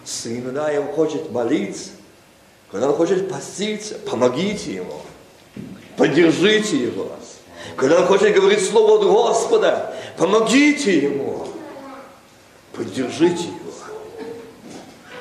Сын, 0.05 0.43
когда 0.43 0.67
он 0.79 0.89
хочет 0.89 1.31
молиться, 1.31 1.93
когда 2.71 2.91
он 2.91 2.97
хочет 2.97 3.27
поститься, 3.31 3.95
помогите 3.95 4.75
ему, 4.75 5.01
поддержите 5.97 6.77
его. 6.77 7.11
Когда 7.79 8.03
он 8.03 8.07
хочет 8.07 8.35
говорить 8.37 8.63
слово 8.63 9.01
от 9.01 9.11
Господа, 9.11 9.97
помогите 10.19 10.99
ему, 10.99 11.49
поддержите 12.75 13.45
его. 13.45 13.56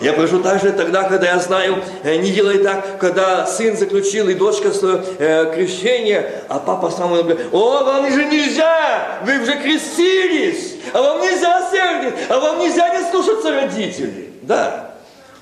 Я 0.02 0.14
прошу 0.14 0.42
также 0.42 0.72
тогда, 0.72 1.04
когда 1.04 1.28
я 1.28 1.40
знаю, 1.40 1.82
э, 2.04 2.18
не 2.18 2.32
делай 2.32 2.60
так, 2.60 3.00
когда 3.00 3.46
сын 3.46 3.78
заключил 3.78 4.28
и 4.30 4.34
дочка 4.34 4.72
свое 4.72 5.04
э, 5.20 5.54
крещение, 5.56 6.44
а 6.50 6.60
папа 6.60 6.92
сам 6.92 7.14
говорит, 7.14 7.40
о, 7.52 7.84
вам 7.84 8.12
же 8.12 8.26
нельзя, 8.26 9.20
вы 9.24 9.42
уже 9.42 9.58
крестились, 9.62 10.76
а 10.94 11.02
вам 11.02 11.22
нельзя 11.22 11.70
сердить, 11.72 12.14
а 12.30 12.40
вам 12.40 12.60
нельзя 12.60 12.98
не 12.98 13.10
слушаться 13.10 13.52
родителей. 13.52 14.32
Да. 14.42 14.96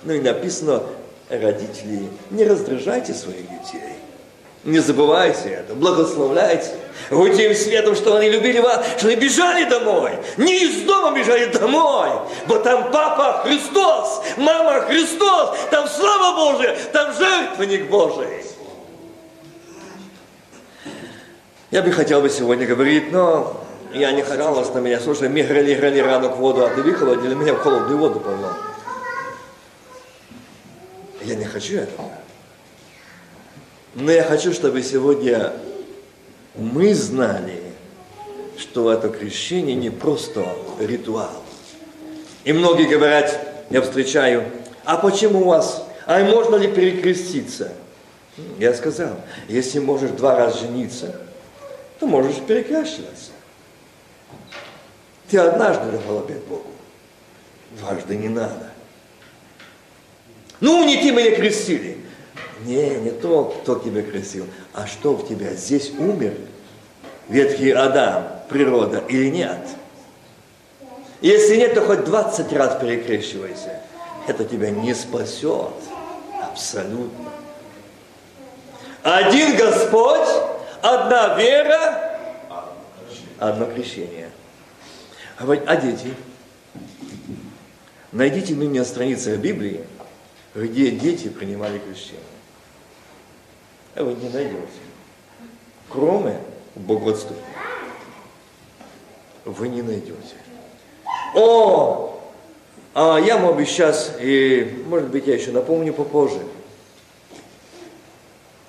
Ну 0.04 0.14
и 0.14 0.20
написано, 0.20 0.84
Родители, 1.30 2.10
не 2.30 2.44
раздражайте 2.46 3.14
своих 3.14 3.50
детей. 3.50 3.93
Не 4.64 4.80
забывайте 4.80 5.50
это, 5.50 5.76
благословляйте. 5.76 6.72
Будьте 7.10 7.50
им 7.50 7.56
светом, 7.56 7.96
что 7.96 8.16
они 8.16 8.30
любили 8.30 8.60
вас, 8.60 8.86
что 8.98 9.08
они 9.08 9.18
бежали 9.18 9.66
домой. 9.66 10.12
Не 10.38 10.64
из 10.64 10.84
дома 10.84 11.18
бежали 11.18 11.46
домой. 11.48 12.10
Вот 12.48 12.64
там 12.64 12.90
папа 12.92 13.42
Христос, 13.44 14.24
мама 14.38 14.82
Христос, 14.82 15.58
там 15.70 15.88
слава 15.88 16.54
Божия, 16.54 16.78
там 16.94 17.14
жертвенник 17.14 17.90
Божий. 17.90 18.46
Я 21.72 21.82
бы 21.82 21.92
хотел 21.92 22.22
бы 22.22 22.30
сегодня 22.30 22.66
говорить, 22.66 23.12
но 23.12 23.60
я 23.94 24.12
не 24.14 24.22
хотел 24.22 24.54
вас 24.54 24.74
на 24.74 24.80
меня. 24.80 25.00
Слушай, 25.02 25.28
мы 25.28 25.42
играли, 25.42 25.74
играли 25.74 26.00
ранок 26.00 26.38
воду, 26.38 26.66
а 26.66 26.70
ты 26.70 26.82
выхолодили 26.82 27.34
меня 27.34 27.54
в 27.54 27.60
холодную 27.60 27.98
воду 27.98 28.22
повел. 28.22 28.54
Я 31.22 31.36
не 31.36 31.46
хочу 31.46 31.78
этого. 31.78 32.23
Но 33.96 34.12
я 34.12 34.24
хочу, 34.24 34.54
чтобы 34.54 34.82
сегодня 34.82 35.54
мы 36.56 36.94
знали, 36.96 37.62
что 38.58 38.92
это 38.92 39.10
крещение 39.10 39.76
не 39.76 39.90
просто 39.90 40.46
ритуал. 40.80 41.44
И 42.44 42.54
многие 42.54 42.88
говорят, 42.88 43.66
я 43.70 43.82
встречаю, 43.82 44.46
а 44.84 44.98
почему 44.98 45.42
у 45.42 45.46
вас, 45.46 45.88
а 46.06 46.24
можно 46.24 46.56
ли 46.56 46.68
перекреститься? 46.68 47.72
Я 48.58 48.74
сказал, 48.74 49.16
если 49.48 49.80
можешь 49.80 50.12
два 50.12 50.36
раза 50.36 50.60
жениться, 50.60 51.16
то 52.00 52.08
можешь 52.08 52.38
перекрещиваться. 52.48 53.32
Ты 55.30 55.38
однажды 55.38 55.98
дал 56.06 56.24
обед 56.24 56.44
Богу, 56.46 56.66
дважды 57.80 58.16
не 58.16 58.30
надо. 58.30 58.72
Ну, 60.60 60.84
не 60.86 60.98
ты 60.98 61.12
меня 61.12 61.36
крестили. 61.36 61.93
Не, 62.66 62.96
не 62.96 63.12
то, 63.12 63.46
кто 63.46 63.80
тебя 63.80 64.02
крестил, 64.02 64.46
а 64.74 64.88
что 64.88 65.14
в 65.14 65.28
тебя 65.28 65.54
здесь 65.54 65.92
умер, 65.92 66.36
ветхий 67.28 67.72
Адам, 67.72 68.28
природа 68.50 69.04
или 69.10 69.30
нет. 69.30 69.60
Если 71.22 71.56
нет, 71.56 71.74
то 71.74 71.82
хоть 71.82 72.04
20 72.06 72.54
раз 72.54 72.82
перекрещивайся. 72.82 73.82
Это 74.28 74.46
тебя 74.46 74.70
не 74.70 74.94
спасет. 74.94 75.74
Абсолютно. 76.42 77.30
Один 79.04 79.58
Господь, 79.58 80.28
одна 80.82 81.36
вера, 81.36 82.20
одно 83.40 83.66
крещение. 83.66 84.30
А 85.38 85.76
дети? 85.76 86.14
Найдите 88.12 88.54
мне 88.54 88.80
на 88.80 88.86
страницах 88.86 89.40
Библии, 89.40 89.84
где 90.54 90.92
дети 90.92 91.28
принимали 91.28 91.80
крещение. 91.80 92.33
А 93.96 94.04
вы 94.04 94.14
не 94.14 94.30
найдете. 94.30 94.58
Кроме 95.90 96.40
богоотступника. 96.76 97.44
Вы 99.46 99.68
не 99.70 99.82
найдете. 99.82 100.36
О, 101.36 102.20
а 102.94 103.18
я 103.18 103.38
бы 103.38 103.66
сейчас, 103.66 104.16
и 104.20 104.84
может 104.88 105.10
быть 105.10 105.28
я 105.28 105.36
еще 105.36 105.52
напомню 105.52 105.94
попозже, 105.94 106.40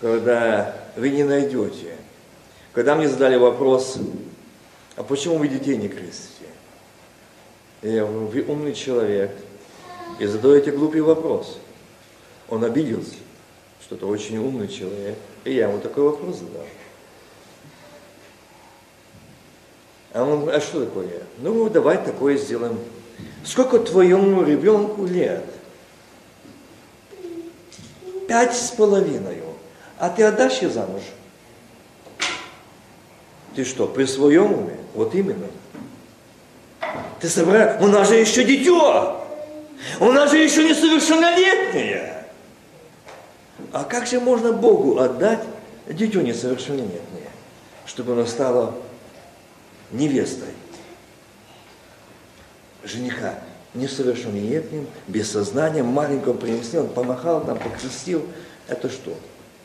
когда 0.00 0.76
вы 0.96 1.10
не 1.10 1.24
найдете, 1.24 1.96
когда 2.72 2.94
мне 2.94 3.08
задали 3.08 3.36
вопрос, 3.36 3.98
а 4.96 5.02
почему 5.02 5.38
вы 5.38 5.48
детей 5.48 5.76
не 5.76 5.88
крестите? 5.88 6.46
Я 7.82 8.06
говорю, 8.06 8.26
вы 8.26 8.42
умный 8.42 8.74
человек, 8.74 9.30
и 10.18 10.26
задаете 10.26 10.70
глупый 10.70 11.02
вопрос. 11.02 11.58
Он 12.48 12.64
обиделся, 12.64 13.16
что 13.94 14.06
это 14.06 14.06
очень 14.06 14.38
умный 14.38 14.68
человек. 14.68 15.16
И 15.44 15.54
я 15.54 15.68
ему 15.68 15.78
такой 15.78 16.04
вопрос 16.04 16.36
задал. 16.36 16.66
А 20.12 20.22
он, 20.24 20.48
а 20.48 20.60
что 20.60 20.84
такое? 20.84 21.22
Ну, 21.38 21.68
давай 21.68 21.98
такое 21.98 22.36
сделаем. 22.36 22.78
Сколько 23.44 23.78
твоему 23.78 24.42
ребенку 24.42 25.04
лет? 25.06 25.44
Пять 28.28 28.56
с 28.56 28.70
половиной. 28.70 29.42
А 29.98 30.10
ты 30.10 30.24
отдашь 30.24 30.62
ее 30.62 30.70
замуж? 30.70 31.02
Ты 33.54 33.64
что, 33.64 33.86
при 33.86 34.06
своем 34.06 34.52
уме? 34.52 34.76
Вот 34.94 35.14
именно. 35.14 35.46
Ты 37.20 37.28
собрал, 37.28 37.76
у 37.80 37.86
нас 37.86 38.08
же 38.08 38.16
еще 38.16 38.44
дитё. 38.44 39.20
У 40.00 40.10
нас 40.10 40.30
же 40.30 40.38
еще 40.38 40.68
несовершеннолетнее. 40.68 42.13
А 43.74 43.82
как 43.82 44.06
же 44.06 44.20
можно 44.20 44.52
Богу 44.52 45.00
отдать 45.00 45.44
дитё 45.88 46.20
несовершеннолетнее, 46.20 47.28
чтобы 47.86 48.12
оно 48.12 48.24
стало 48.24 48.72
невестой 49.90 50.54
жениха, 52.84 53.40
несовершеннолетним, 53.74 54.86
без 55.08 55.28
сознания, 55.32 55.82
маленького 55.82 56.34
принесли, 56.34 56.78
он 56.78 56.88
помахал, 56.88 57.44
там, 57.44 57.58
покрестил. 57.58 58.24
Это 58.68 58.88
что? 58.88 59.18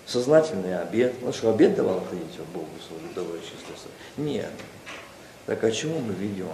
Сознательный 0.08 0.82
обед. 0.82 1.14
Ну 1.22 1.32
что, 1.32 1.52
обед 1.52 1.76
давал 1.76 2.04
ходить 2.10 2.26
Богу 2.52 2.66
служить, 2.88 3.14
давай 3.14 3.40
чисто. 3.42 3.90
Нет. 4.18 4.50
Так 5.46 5.64
о 5.64 5.70
чем 5.70 5.92
мы 5.92 6.14
ведем? 6.16 6.48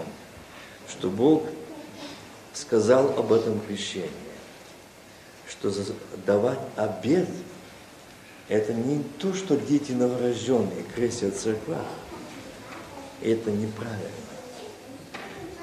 Что 0.90 1.10
Бог 1.10 1.44
сказал 2.54 3.18
об 3.18 3.32
этом 3.32 3.62
крещении, 3.62 4.12
что 5.60 5.74
давать 6.26 6.60
обед– 6.76 7.28
это 8.48 8.74
не 8.74 9.04
то, 9.20 9.34
что 9.34 9.58
дети 9.58 9.92
новорожденные 9.92 10.84
крестят 10.94 11.34
в 11.34 11.40
церквах. 11.40 11.86
Это 13.22 13.50
неправильно. 13.50 14.10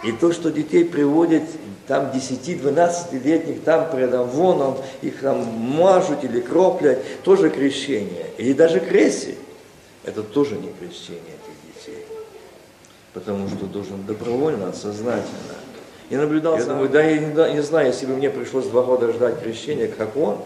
И 0.02 0.10
то, 0.10 0.32
что 0.32 0.50
детей 0.50 0.84
приводят 0.84 1.44
там 1.86 2.10
10-12-летних, 2.10 3.62
там 3.62 3.88
предам 3.90 4.28
вон, 4.28 4.60
он, 4.60 4.78
их 5.00 5.20
там 5.20 5.44
мажут 5.46 6.24
или 6.24 6.40
кроплят, 6.40 6.98
тоже 7.22 7.50
крещение. 7.50 8.30
Или 8.36 8.52
даже 8.52 8.80
крестие. 8.80 9.36
Это 10.02 10.24
тоже 10.24 10.56
не 10.56 10.72
крещение 10.72 11.20
этих 11.20 11.76
детей. 11.76 12.06
Потому 13.12 13.48
что 13.48 13.66
должен 13.66 14.04
добровольно, 14.04 14.72
сознательно 14.72 15.61
и 16.12 16.16
наблюдал 16.16 16.58
я 16.58 16.64
думаю, 16.66 16.90
да, 16.90 17.02
я 17.02 17.16
не, 17.16 17.54
не 17.54 17.62
знаю, 17.62 17.86
если 17.86 18.04
бы 18.04 18.14
мне 18.14 18.28
пришлось 18.28 18.66
два 18.66 18.82
года 18.82 19.10
ждать 19.14 19.42
крещения, 19.42 19.88
как 19.88 20.14
он, 20.14 20.36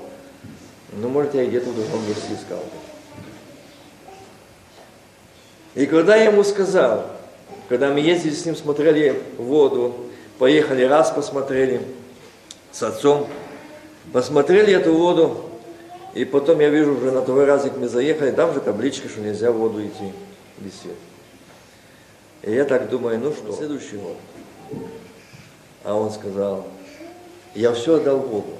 ну, 0.92 1.08
может, 1.08 1.34
я 1.34 1.44
где-то 1.44 1.70
в 1.70 1.74
другом 1.74 2.06
месте 2.06 2.34
искал. 2.40 2.62
И 5.74 5.86
когда 5.86 6.14
я 6.14 6.30
ему 6.30 6.44
сказал, 6.44 7.10
когда 7.68 7.92
мы 7.92 7.98
ездили 7.98 8.32
с 8.32 8.46
ним, 8.46 8.54
смотрели 8.54 9.20
воду, 9.38 9.92
поехали 10.38 10.84
раз 10.84 11.10
посмотрели 11.10 11.80
с 12.70 12.84
отцом, 12.84 13.26
посмотрели 14.12 14.72
эту 14.72 14.94
воду, 14.94 15.46
и 16.14 16.24
потом 16.24 16.60
я 16.60 16.68
вижу, 16.68 16.94
уже 16.94 17.10
на 17.10 17.22
второй 17.22 17.44
разик 17.44 17.72
мы 17.76 17.88
заехали, 17.88 18.30
там 18.30 18.54
же 18.54 18.60
табличка, 18.60 19.08
что 19.08 19.20
нельзя 19.20 19.50
в 19.50 19.56
воду 19.56 19.84
идти 19.84 20.12
без 20.58 20.78
света. 20.80 20.96
И 22.44 22.52
я 22.52 22.64
так 22.64 22.88
думаю, 22.88 23.18
ну 23.18 23.32
что, 23.32 23.52
следующий 23.52 23.96
год. 23.96 24.16
А 25.86 25.94
он 25.94 26.10
сказал, 26.10 26.66
я 27.54 27.72
все 27.72 27.94
отдал 27.94 28.18
Богу. 28.18 28.58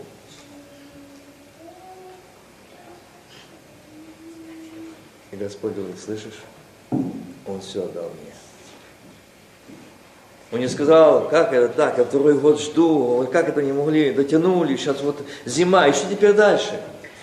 И 5.32 5.36
Господь 5.36 5.74
говорит, 5.74 5.98
слышишь, 5.98 6.38
он 6.92 7.60
все 7.60 7.84
отдал 7.84 8.04
мне. 8.04 8.32
Он 10.52 10.60
не 10.60 10.68
сказал, 10.68 11.28
как 11.28 11.52
это 11.52 11.68
так, 11.74 11.98
я 11.98 12.04
второй 12.04 12.38
год 12.38 12.60
жду, 12.60 13.28
как 13.32 13.48
это 13.48 13.60
не 13.60 13.72
могли, 13.72 14.12
дотянули, 14.12 14.76
сейчас 14.76 15.00
вот 15.02 15.20
зима, 15.44 15.88
и 15.88 15.92
что 15.92 16.08
теперь 16.08 16.32
дальше? 16.32 16.80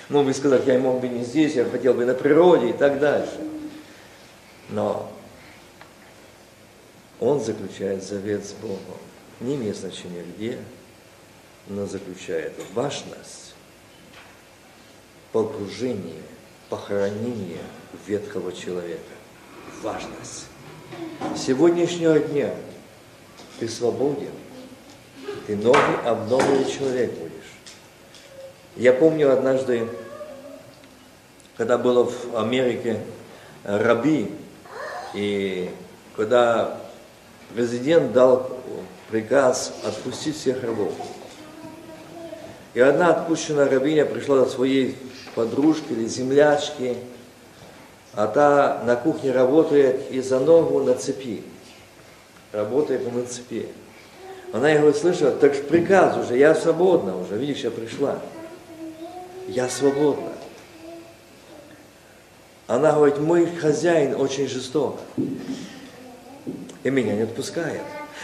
Мог 0.10 0.26
бы 0.26 0.34
сказать, 0.34 0.68
я 0.68 0.78
мог 0.80 1.00
бы 1.00 1.08
не 1.08 1.24
здесь, 1.24 1.56
я 1.56 1.64
хотел 1.64 1.94
бы 1.94 2.04
на 2.04 2.14
природе 2.14 2.72
и 2.72 2.74
так 2.74 3.00
дальше. 3.00 3.40
Но 4.68 5.10
он 7.22 7.40
заключает 7.40 8.04
завет 8.04 8.46
с 8.46 8.52
Богом 8.52 9.00
не 9.40 9.56
имеет 9.56 9.78
значения 9.78 10.24
где, 10.24 10.60
но 11.68 11.86
заключает 11.86 12.54
важность 12.74 13.54
погружения, 15.32 16.22
похоронения 16.70 17.64
ветхого 18.06 18.54
человека. 18.54 19.00
Важность. 19.82 20.46
Сегодняшнего 21.36 22.20
дня 22.20 22.54
ты 23.60 23.68
свободен, 23.68 24.32
ты 25.48 25.56
новый, 25.56 25.98
обновленный 26.06 26.72
человек 26.72 27.12
будешь. 27.14 27.32
Я 28.76 28.94
помню 28.94 29.34
однажды, 29.34 29.88
когда 31.58 31.78
было 31.78 32.06
в 32.06 32.38
Америке 32.38 33.00
раби, 33.64 34.32
и 35.14 35.72
когда 36.16 36.80
президент 37.54 38.14
дал 38.14 38.53
приказ 39.14 39.72
отпустить 39.84 40.36
всех 40.36 40.64
рабов. 40.64 40.92
И 42.74 42.80
одна 42.80 43.12
отпущенная 43.12 43.70
рабиня 43.70 44.08
пришла 44.08 44.40
до 44.40 44.48
своей 44.48 44.98
подружки 45.36 45.92
или 45.92 46.08
землячки, 46.08 46.98
а 48.14 48.26
та 48.26 48.82
на 48.88 48.96
кухне 48.96 49.32
работает 49.32 50.10
и 50.10 50.20
за 50.20 50.40
ногу 50.40 50.80
на 50.80 50.96
цепи. 50.96 51.44
Работает 52.54 53.14
на 53.14 53.24
цепи. 53.28 53.68
Она 54.52 54.72
его 54.72 54.92
слышала, 54.94 55.30
так 55.30 55.54
же 55.54 55.62
приказ 55.62 56.18
уже, 56.18 56.36
я 56.36 56.56
свободна 56.56 57.16
уже, 57.16 57.38
видишь, 57.38 57.64
я 57.64 57.70
пришла. 57.70 58.18
Я 59.48 59.70
свободна. 59.70 60.34
Она 62.66 62.94
говорит, 62.94 63.20
мой 63.20 63.46
хозяин 63.46 64.20
очень 64.20 64.48
жесток. 64.48 65.00
И 66.84 66.90
меня 66.90 67.14
не 67.14 67.22
отпускает. 67.22 67.82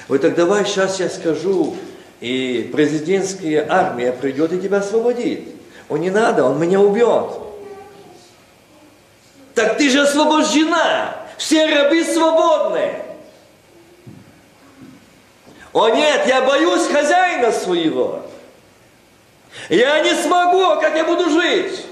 Вот 0.08 0.22
так 0.22 0.36
давай 0.36 0.66
сейчас 0.66 1.00
я 1.00 1.10
скажу, 1.10 1.76
и 2.20 2.70
президентская 2.74 3.66
армия 3.70 4.12
придет 4.12 4.54
и 4.54 4.60
тебя 4.60 4.80
освободит. 4.80 5.42
Он 5.88 6.02
не 6.02 6.10
надо, 6.10 6.44
он 6.44 6.60
меня 6.60 6.80
убьет. 6.80 7.34
Так 9.56 9.78
ты 9.78 9.90
же 9.90 10.02
освобождена. 10.02 11.16
Все 11.38 11.66
рабы 11.66 12.04
свободны. 12.04 12.94
О 15.72 15.90
нет, 15.90 16.28
я 16.28 16.42
боюсь 16.42 16.88
хозяина 16.88 17.52
своего. 17.52 18.26
Я 19.70 20.02
не 20.02 20.14
смогу, 20.16 20.80
как 20.82 20.96
я 20.96 21.04
буду 21.04 21.30
жить. 21.30 21.86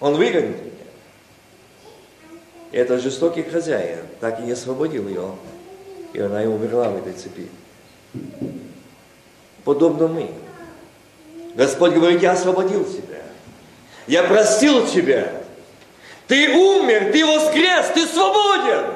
Он 0.00 0.14
выгонит 0.14 0.56
меня. 0.62 0.70
И 2.72 2.76
этот 2.76 3.02
жестокий 3.02 3.42
хозяин 3.42 4.00
так 4.20 4.40
и 4.40 4.42
не 4.42 4.52
освободил 4.52 5.08
ее. 5.08 5.34
И 6.12 6.20
она 6.20 6.42
и 6.42 6.46
умерла 6.46 6.88
в 6.88 6.98
этой 6.98 7.12
цепи. 7.12 7.48
Подобно 9.64 10.08
мы. 10.08 10.30
Господь 11.54 11.92
говорит, 11.92 12.22
я 12.22 12.32
освободил 12.32 12.84
тебя. 12.84 13.22
Я 14.06 14.24
простил 14.24 14.86
тебя. 14.86 15.32
Ты 16.26 16.48
умер, 16.50 17.12
ты 17.12 17.24
воскрес, 17.24 17.86
ты 17.94 18.06
свободен. 18.06 18.86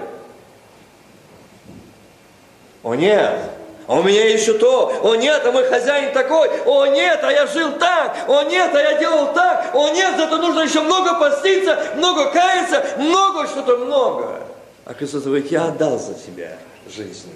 О 2.83 2.95
нет, 2.95 3.41
а 3.87 3.99
у 3.99 4.03
меня 4.03 4.29
еще 4.29 4.55
то, 4.55 5.01
о 5.03 5.17
нет, 5.17 5.43
а 5.45 5.53
мой 5.53 5.65
хозяин 5.65 6.13
такой, 6.13 6.49
о 6.65 6.87
нет, 6.87 7.21
а 7.23 7.33
я 7.33 7.47
жил 7.47 7.73
так, 7.73 8.29
о 8.29 8.43
нет, 8.45 8.75
а 8.75 8.81
я 8.81 8.99
делал 8.99 9.33
так, 9.33 9.75
о 9.75 9.89
нет, 9.89 10.15
зато 10.17 10.37
нужно 10.37 10.61
еще 10.61 10.81
много 10.81 11.19
поститься, 11.19 11.79
много 11.97 12.31
каяться, 12.31 12.85
много 12.99 13.47
что-то 13.47 13.79
много. 13.79 14.41
А 14.85 14.95
Христос 14.95 15.23
говорит, 15.23 15.51
я 15.51 15.67
отдал 15.67 15.99
за 15.99 16.15
тебя 16.15 16.59
жизнь, 16.89 17.29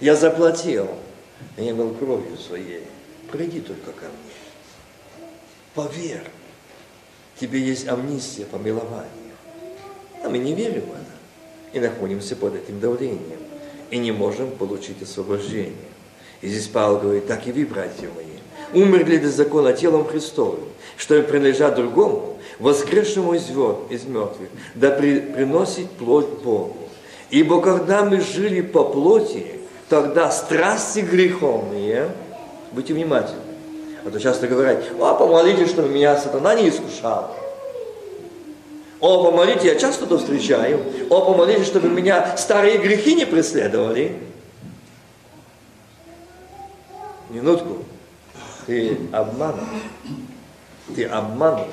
я 0.00 0.16
заплатил, 0.16 0.88
я 1.56 1.74
был 1.74 1.94
кровью 1.94 2.36
своей, 2.36 2.84
приди 3.30 3.60
только 3.60 3.92
ко 3.92 4.06
мне, 4.06 5.26
поверь, 5.74 6.24
тебе 7.38 7.60
есть 7.60 7.88
амнистия, 7.88 8.44
помилование. 8.44 9.08
А 10.22 10.28
мы 10.28 10.38
не 10.38 10.54
верим 10.54 10.82
в 10.82 10.92
это 10.92 11.20
и 11.72 11.80
находимся 11.80 12.36
под 12.36 12.56
этим 12.56 12.80
давлением 12.80 13.40
и 13.90 13.98
не 13.98 14.12
можем 14.12 14.50
получить 14.50 15.02
освобождение. 15.02 15.74
И 16.42 16.48
здесь 16.48 16.68
Павел 16.68 16.98
говорит, 16.98 17.26
так 17.26 17.46
и 17.46 17.52
вы, 17.52 17.66
братья 17.66 18.08
мои, 18.14 18.26
умерли 18.72 19.16
для 19.16 19.30
закона 19.30 19.72
телом 19.72 20.06
Христовым, 20.06 20.68
что 20.96 21.16
им 21.16 21.26
принадлежат 21.26 21.74
другому, 21.74 22.38
воскресшему 22.58 23.34
из 23.34 23.48
мертвых, 23.50 24.48
да 24.74 24.90
при, 24.90 25.20
приносит 25.20 25.90
плоть 25.92 26.28
Богу. 26.42 26.76
Ибо 27.30 27.60
когда 27.60 28.04
мы 28.04 28.20
жили 28.20 28.60
по 28.60 28.84
плоти, 28.84 29.46
тогда 29.88 30.30
страсти 30.30 31.00
греховные, 31.00 32.08
будьте 32.72 32.92
внимательны, 32.92 33.40
а 34.04 34.10
то 34.10 34.18
часто 34.18 34.48
говорят, 34.48 34.82
о, 34.98 35.14
помолитесь, 35.14 35.68
чтобы 35.68 35.88
меня 35.88 36.16
сатана 36.16 36.54
не 36.54 36.68
искушал. 36.68 37.36
О, 39.00 39.24
помолите, 39.24 39.68
я 39.68 39.76
часто 39.76 40.04
это 40.04 40.18
встречаю. 40.18 40.84
О, 41.08 41.24
помолите, 41.24 41.64
чтобы 41.64 41.88
меня 41.88 42.36
старые 42.36 42.78
грехи 42.78 43.14
не 43.14 43.24
преследовали. 43.24 44.18
Минутку. 47.30 47.84
Ты 48.66 48.98
обманут. 49.12 49.64
Ты 50.94 51.04
обманут. 51.06 51.68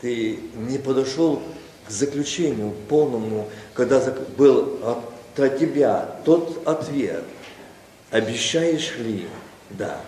Ты 0.00 0.38
не 0.54 0.78
подошел 0.78 1.42
к 1.88 1.90
заключению 1.90 2.72
полному, 2.88 3.48
когда 3.74 4.02
был 4.36 4.78
от 4.84 5.58
тебя 5.58 6.16
тот 6.24 6.66
ответ. 6.66 7.24
Обещаешь 8.10 8.96
ли? 8.98 9.26
Да. 9.70 10.00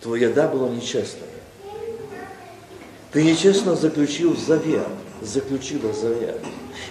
Твое 0.00 0.28
да 0.28 0.46
было 0.46 0.68
нечестное. 0.68 1.28
Ты 3.12 3.22
нечестно 3.22 3.74
заключил 3.74 4.36
завет, 4.36 4.86
заключила 5.22 5.92
завет. 5.92 6.38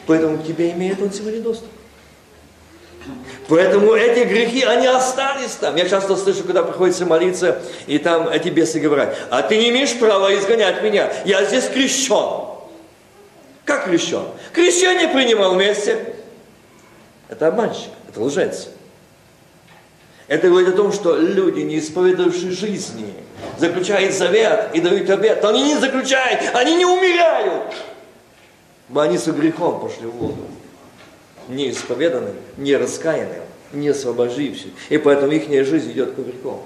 Поэтому 0.07 0.39
к 0.39 0.45
тебе 0.45 0.71
имеет 0.71 1.01
он 1.01 1.11
сегодня 1.11 1.41
доступ. 1.41 1.69
Поэтому 3.47 3.93
эти 3.93 4.27
грехи, 4.27 4.63
они 4.63 4.87
остались 4.87 5.51
там. 5.51 5.75
Я 5.75 5.87
часто 5.87 6.15
слышу, 6.15 6.43
когда 6.43 6.63
приходится 6.63 7.05
молиться, 7.05 7.61
и 7.85 7.99
там 7.99 8.27
эти 8.27 8.49
бесы 8.49 8.79
говорят, 8.79 9.15
а 9.29 9.43
ты 9.43 9.57
не 9.57 9.69
имеешь 9.69 9.97
права 9.99 10.33
изгонять 10.33 10.81
меня, 10.81 11.13
я 11.25 11.45
здесь 11.45 11.67
крещен. 11.67 12.44
Как 13.65 13.85
крещен? 13.85 14.27
Крещение 14.53 15.09
принимал 15.09 15.55
вместе. 15.55 16.15
Это 17.27 17.47
обманщик, 17.47 17.89
это 18.07 18.21
лжец. 18.21 18.69
Это 20.27 20.49
говорит 20.49 20.69
о 20.69 20.77
том, 20.77 20.91
что 20.91 21.17
люди, 21.17 21.61
не 21.61 21.79
исповедовавшие 21.79 22.51
жизни, 22.51 23.13
заключают 23.57 24.13
завет 24.13 24.69
и 24.73 24.81
дают 24.81 25.09
обет, 25.09 25.41
то 25.41 25.49
они 25.49 25.63
не 25.63 25.75
заключают, 25.75 26.55
они 26.55 26.75
не 26.75 26.85
умирают. 26.85 27.73
Но 28.89 29.01
они 29.01 29.17
с 29.17 29.27
грехом 29.27 29.79
пошли 29.81 30.07
в 30.07 30.11
воду. 30.11 30.45
Не 31.47 31.69
исповеданным, 31.69 32.35
не 32.57 32.75
раскаянным, 32.75 33.43
не 33.71 33.89
освобожившим. 33.89 34.71
И 34.89 34.97
поэтому 34.97 35.31
их 35.31 35.47
жизнь 35.65 35.91
идет 35.91 36.13
к 36.13 36.19
грехам. 36.19 36.61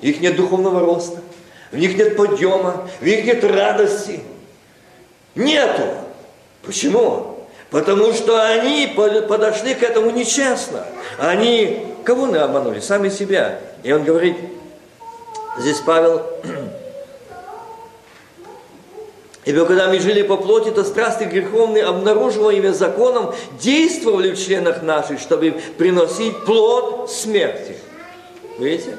Их 0.00 0.20
нет 0.20 0.36
духовного 0.36 0.80
роста, 0.80 1.20
в 1.70 1.76
них 1.78 1.96
нет 1.96 2.16
подъема, 2.16 2.88
в 3.00 3.04
них 3.04 3.24
нет 3.24 3.44
радости. 3.44 4.20
Нету. 5.34 5.82
Почему? 6.62 7.46
Потому 7.70 8.12
что 8.12 8.42
они 8.42 8.86
подошли 8.86 9.74
к 9.74 9.82
этому 9.82 10.10
нечестно. 10.10 10.84
Они 11.18 11.86
кого 12.04 12.26
мы 12.26 12.38
обманули? 12.38 12.80
Сами 12.80 13.08
себя. 13.08 13.60
И 13.82 13.92
он 13.92 14.04
говорит, 14.04 14.36
здесь 15.58 15.80
Павел, 15.80 16.22
Ибо 19.44 19.64
когда 19.64 19.88
мы 19.88 19.98
жили 19.98 20.22
по 20.22 20.36
плоти, 20.36 20.70
то 20.70 20.84
страсти 20.84 21.24
греховные, 21.24 21.84
обнаруживаемые 21.84 22.72
законом, 22.72 23.34
действовали 23.60 24.30
в 24.32 24.38
членах 24.38 24.82
наших, 24.82 25.18
чтобы 25.18 25.56
приносить 25.78 26.44
плод 26.44 27.10
смерти. 27.10 27.76
Видите? 28.58 28.96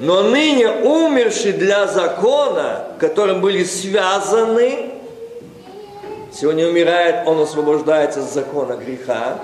Но 0.00 0.22
ныне 0.22 0.66
умершие 0.66 1.52
для 1.52 1.86
закона, 1.86 2.86
которым 2.98 3.42
были 3.42 3.64
связаны, 3.64 4.92
сегодня 6.32 6.66
умирает, 6.66 7.28
он 7.28 7.38
освобождается 7.42 8.20
от 8.20 8.32
закона 8.32 8.78
греха, 8.78 9.38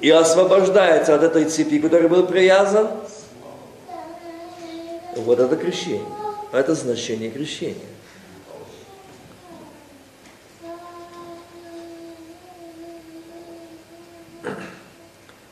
и 0.00 0.10
освобождается 0.10 1.16
от 1.16 1.24
этой 1.24 1.46
цепи, 1.46 1.80
которой 1.80 2.06
был 2.06 2.28
привязан, 2.28 2.86
вот 5.16 5.40
это 5.40 5.56
крещение. 5.56 6.06
Это 6.52 6.76
значение 6.76 7.30
крещения. 7.30 7.95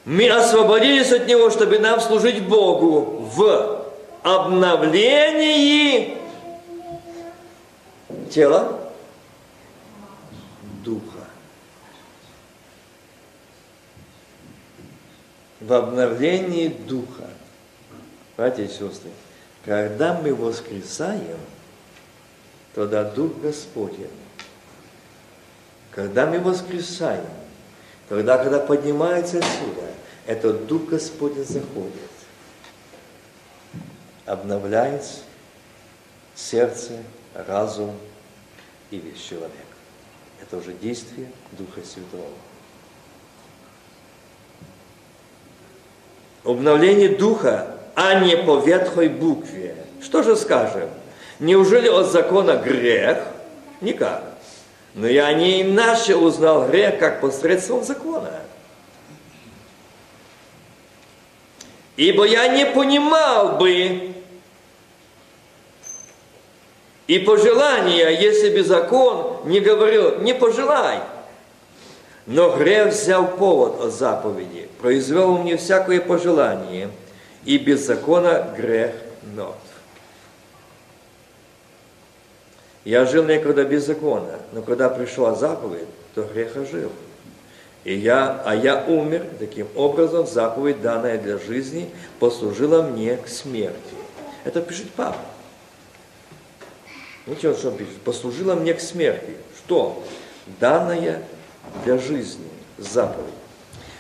Мы 0.05 0.29
освободились 0.29 1.13
от 1.13 1.27
него, 1.27 1.51
чтобы 1.51 1.79
нам 1.79 2.01
служить 2.01 2.47
Богу 2.47 3.31
в 3.35 3.87
обновлении 4.23 6.19
тела, 8.31 8.81
духа. 10.85 11.25
в 15.65 15.73
обновлении 15.73 16.69
духа. 16.69 17.31
Братья 18.37 18.65
и 18.65 18.69
сестры, 18.69 19.11
когда 19.65 20.13
мы 20.13 20.35
воскресаем, 20.35 21.39
тогда 22.75 23.05
Дух 23.05 23.33
Господень. 23.41 24.11
Когда 25.91 26.27
мы 26.27 26.41
воскресаем, 26.41 27.25
тогда, 28.09 28.37
когда 28.37 28.59
поднимается 28.59 29.39
отсюда, 29.39 29.94
этот 30.27 30.67
Дух 30.67 30.87
Господень 30.87 31.45
заходит, 31.45 32.11
обновляет 34.27 35.05
сердце, 36.35 36.93
разум 37.35 37.95
и 38.91 38.99
весь 38.99 39.21
человек. 39.21 39.51
Это 40.41 40.57
уже 40.57 40.73
действие 40.73 41.31
Духа 41.53 41.81
Святого. 41.85 42.29
Обновление 46.45 47.09
духа 47.09 47.75
а 47.95 48.21
не 48.21 48.37
по 48.37 48.59
ветхой 48.59 49.09
букве. 49.09 49.77
Что 50.03 50.23
же 50.23 50.37
скажем? 50.37 50.91
Неужели 51.39 51.89
от 51.89 52.11
закона 52.11 52.57
грех? 52.57 53.19
Никак. 53.81 54.23
Но 54.95 55.07
я 55.07 55.33
не 55.33 55.63
иначе 55.63 56.17
узнал 56.17 56.69
грех, 56.69 56.99
как 56.99 57.21
посредством 57.21 57.83
закона. 57.85 58.31
Ибо 61.97 62.25
я 62.25 62.49
не 62.49 62.67
понимал 62.67 63.57
бы 63.57 64.15
и 67.07 67.19
пожелания, 67.19 68.09
если 68.09 68.51
бы 68.51 68.65
закон 68.65 69.43
не 69.45 69.61
говорил, 69.61 70.19
не 70.21 70.35
пожелай. 70.35 71.01
Но 72.27 72.57
грех 72.57 72.95
взял 72.95 73.37
повод 73.37 73.81
от 73.81 73.93
заповеди, 73.93 74.69
произвел 74.81 75.37
мне 75.37 75.57
всякое 75.57 76.01
пожелание, 76.01 76.91
и 77.45 77.59
без 77.59 77.87
закона 77.87 78.55
грех 78.57 78.93
мертв. 79.23 79.59
Я 82.85 83.05
жил 83.05 83.25
некогда 83.25 83.65
без 83.65 83.85
закона, 83.87 84.39
но 84.53 84.63
когда 84.63 84.89
пришла 84.89 85.35
заповедь, 85.35 85.89
то 86.15 86.23
грех 86.23 86.57
ожил. 86.57 86.91
И 87.85 87.95
я, 87.95 88.43
а 88.45 88.55
я 88.55 88.83
умер, 88.87 89.27
таким 89.39 89.69
образом 89.77 90.27
заповедь, 90.27 90.81
данная 90.81 91.19
для 91.19 91.39
жизни, 91.39 91.91
послужила 92.19 92.83
мне 92.83 93.17
к 93.19 93.29
смерти. 93.29 93.77
Это 94.45 94.63
пишет 94.63 94.91
Павел. 94.97 95.17
Видите, 97.27 97.49
вот 97.49 97.59
что 97.59 97.69
он 97.69 97.77
пишет. 97.77 97.97
Послужила 98.05 98.55
мне 98.55 98.75
к 98.75 98.81
смерти. 98.81 99.37
Что? 99.59 100.03
Данная 100.61 101.23
для 101.85 101.99
жизни 101.99 102.49
заповедь. 102.79 103.33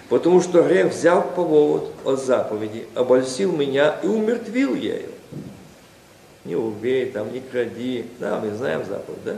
Потому 0.08 0.40
что 0.40 0.62
грех 0.62 0.92
взял 0.92 1.22
повод 1.22 1.92
от 2.04 2.22
заповеди, 2.22 2.86
обольстил 2.94 3.52
меня 3.52 3.98
и 4.02 4.06
умертвил 4.06 4.74
ею. 4.74 5.08
Не 6.44 6.56
убей, 6.56 7.10
там 7.10 7.32
не 7.32 7.40
кради. 7.40 8.06
Да, 8.18 8.38
мы 8.38 8.54
знаем 8.54 8.84
заповедь, 8.84 9.24
да? 9.24 9.36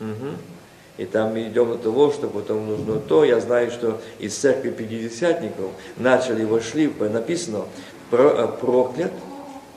Угу. 0.00 0.55
И 0.98 1.04
там 1.04 1.32
мы 1.32 1.48
идем 1.48 1.68
до 1.68 1.78
того, 1.78 2.10
что 2.10 2.28
потом 2.28 2.66
нужно 2.66 2.98
то. 2.98 3.24
Я 3.24 3.40
знаю, 3.40 3.70
что 3.70 4.00
из 4.18 4.34
церкви 4.34 4.70
пятидесятников 4.70 5.72
начали, 5.96 6.44
вошли, 6.44 6.90
написано, 6.98 7.66
э, 8.12 8.48
проклят 8.60 9.12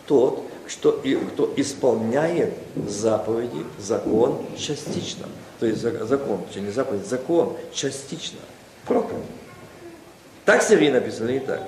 тот, 0.07 0.43
что, 0.67 1.01
кто 1.33 1.51
исполняет 1.57 2.53
заповеди, 2.75 3.65
закон 3.79 4.45
частично. 4.57 5.25
То 5.59 5.65
есть 5.65 5.81
закон, 5.81 6.39
не 6.55 6.71
заповедь, 6.71 7.05
закон 7.05 7.57
частично. 7.73 8.39
Проклят. 8.85 9.19
Так 10.45 10.61
Сергей 10.61 10.91
написано, 10.91 11.29
не 11.29 11.39
так? 11.39 11.61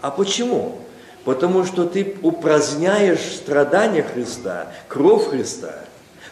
А 0.00 0.10
почему? 0.10 0.78
Потому 1.24 1.64
что 1.64 1.86
ты 1.86 2.16
упраздняешь 2.22 3.20
страдания 3.20 4.02
Христа, 4.02 4.72
кровь 4.88 5.28
Христа, 5.28 5.84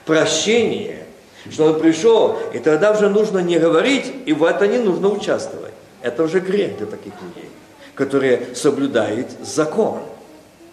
прощение, 0.04 1.06
что 1.50 1.66
Он 1.66 1.80
пришел, 1.80 2.36
и 2.52 2.58
тогда 2.58 2.92
уже 2.92 3.08
нужно 3.08 3.38
не 3.38 3.58
говорить, 3.58 4.12
и 4.26 4.32
в 4.32 4.44
это 4.44 4.66
не 4.66 4.78
нужно 4.78 5.08
участвовать. 5.08 5.72
Это 6.02 6.24
уже 6.24 6.40
грех 6.40 6.78
для 6.78 6.86
таких 6.86 7.12
людей, 7.22 7.48
которые 7.94 8.54
соблюдают 8.54 9.28
закон. 9.42 10.00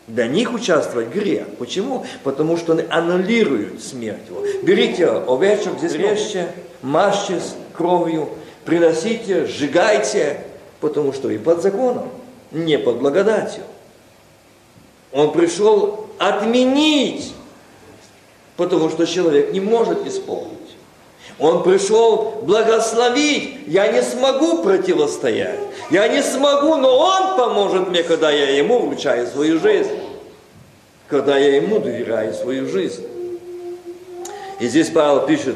Для 0.08 0.28
них 0.28 0.54
участвовать 0.54 1.10
грех. 1.10 1.48
Почему? 1.60 2.06
Потому 2.24 2.56
что 2.56 2.74
они 2.74 2.84
аннулируют 2.90 3.84
смерть 3.84 4.22
его. 4.30 4.42
Берите 4.64 5.08
овечек, 5.08 5.78
здесь 5.80 5.94
режьте, 5.94 6.48
мажьте 6.82 7.42
с 7.42 7.56
кровью, 7.76 8.30
приносите, 8.64 9.46
сжигайте, 9.48 10.42
потому 10.80 11.12
что 11.12 11.30
и 11.30 11.38
под 11.38 11.62
законом, 11.62 12.10
не 12.52 12.78
под 12.80 13.00
благодатью. 13.00 13.64
Он 15.12 15.34
пришел 15.34 16.08
отменить, 16.18 17.34
потому 18.56 18.90
что 18.90 19.06
человек 19.06 19.52
не 19.52 19.60
может 19.60 20.06
исполнить. 20.08 20.57
Он 21.40 21.64
пришел 21.64 22.40
благословить. 22.42 23.68
Я 23.68 23.92
не 23.92 24.02
смогу 24.02 24.64
противостоять. 24.64 25.60
Я 25.92 26.08
не 26.08 26.24
смогу, 26.24 26.76
но 26.78 26.98
Он 26.98 27.38
поможет 27.38 27.90
мне, 27.90 28.04
когда 28.04 28.32
я 28.32 28.58
Ему 28.58 28.80
вручаю 28.80 29.28
свою 29.28 29.60
жизнь. 29.60 29.92
Когда 31.08 31.38
я 31.38 31.56
Ему 31.58 31.80
доверяю 31.80 32.34
свою 32.34 32.68
жизнь. 32.68 33.06
И 34.60 34.68
здесь 34.68 34.90
Павел 34.90 35.28
пишет, 35.28 35.56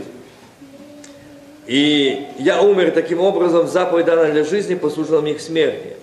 и 1.65 2.27
я 2.37 2.61
умер 2.61 2.91
таким 2.91 3.21
образом, 3.21 3.67
заповедь 3.67 4.05
данная 4.05 4.31
для 4.31 4.43
жизни 4.43 4.75
послужила 4.75 5.21
мне 5.21 5.35
к 5.35 5.41
смерти. 5.41 5.95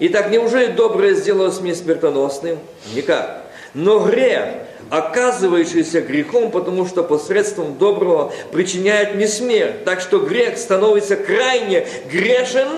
Итак, 0.00 0.30
неужели 0.30 0.72
доброе 0.72 1.14
сделалось 1.14 1.60
мне 1.60 1.74
смертоносным? 1.74 2.58
Никак. 2.94 3.42
Но 3.74 4.00
грех, 4.00 4.54
оказывающийся 4.92 6.02
грехом, 6.02 6.50
потому 6.50 6.86
что 6.86 7.02
посредством 7.02 7.78
доброго 7.78 8.30
причиняет 8.52 9.14
мне 9.14 9.26
смерть. 9.26 9.84
Так 9.84 10.02
что 10.02 10.18
грех 10.18 10.58
становится 10.58 11.16
крайне 11.16 11.86
грешен 12.10 12.68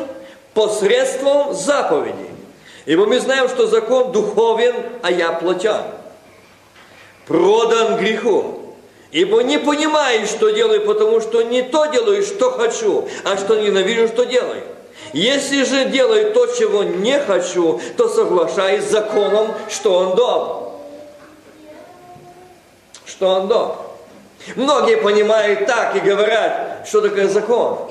посредством 0.54 1.52
заповеди. 1.54 2.30
Ибо 2.86 3.06
мы 3.06 3.18
знаем, 3.18 3.48
что 3.48 3.66
закон 3.66 4.12
духовен, 4.12 4.76
а 5.02 5.10
я 5.10 5.32
плотян. 5.32 5.82
Продан 7.26 7.98
греху. 7.98 8.76
Ибо 9.10 9.42
не 9.42 9.58
понимаю, 9.58 10.24
что 10.28 10.50
делаю, 10.50 10.82
потому 10.82 11.20
что 11.20 11.42
не 11.42 11.62
то 11.62 11.86
делаю, 11.86 12.22
что 12.22 12.52
хочу, 12.52 13.08
а 13.24 13.36
что 13.36 13.60
ненавижу, 13.60 14.06
что 14.06 14.22
делаю. 14.22 14.62
Если 15.12 15.64
же 15.64 15.86
делаю 15.86 16.32
то, 16.32 16.46
чего 16.46 16.84
не 16.84 17.18
хочу, 17.18 17.80
то 17.96 18.08
соглашаюсь 18.08 18.84
с 18.84 18.92
законом, 18.92 19.48
что 19.68 19.94
он 19.94 20.14
добр 20.14 20.73
что 23.14 23.28
он 23.28 23.48
добр. 23.48 23.76
Многие 24.56 24.96
понимают 24.96 25.66
так 25.66 25.94
и 25.96 26.00
говорят, 26.00 26.84
что 26.86 27.00
такое 27.00 27.28
закон. 27.28 27.90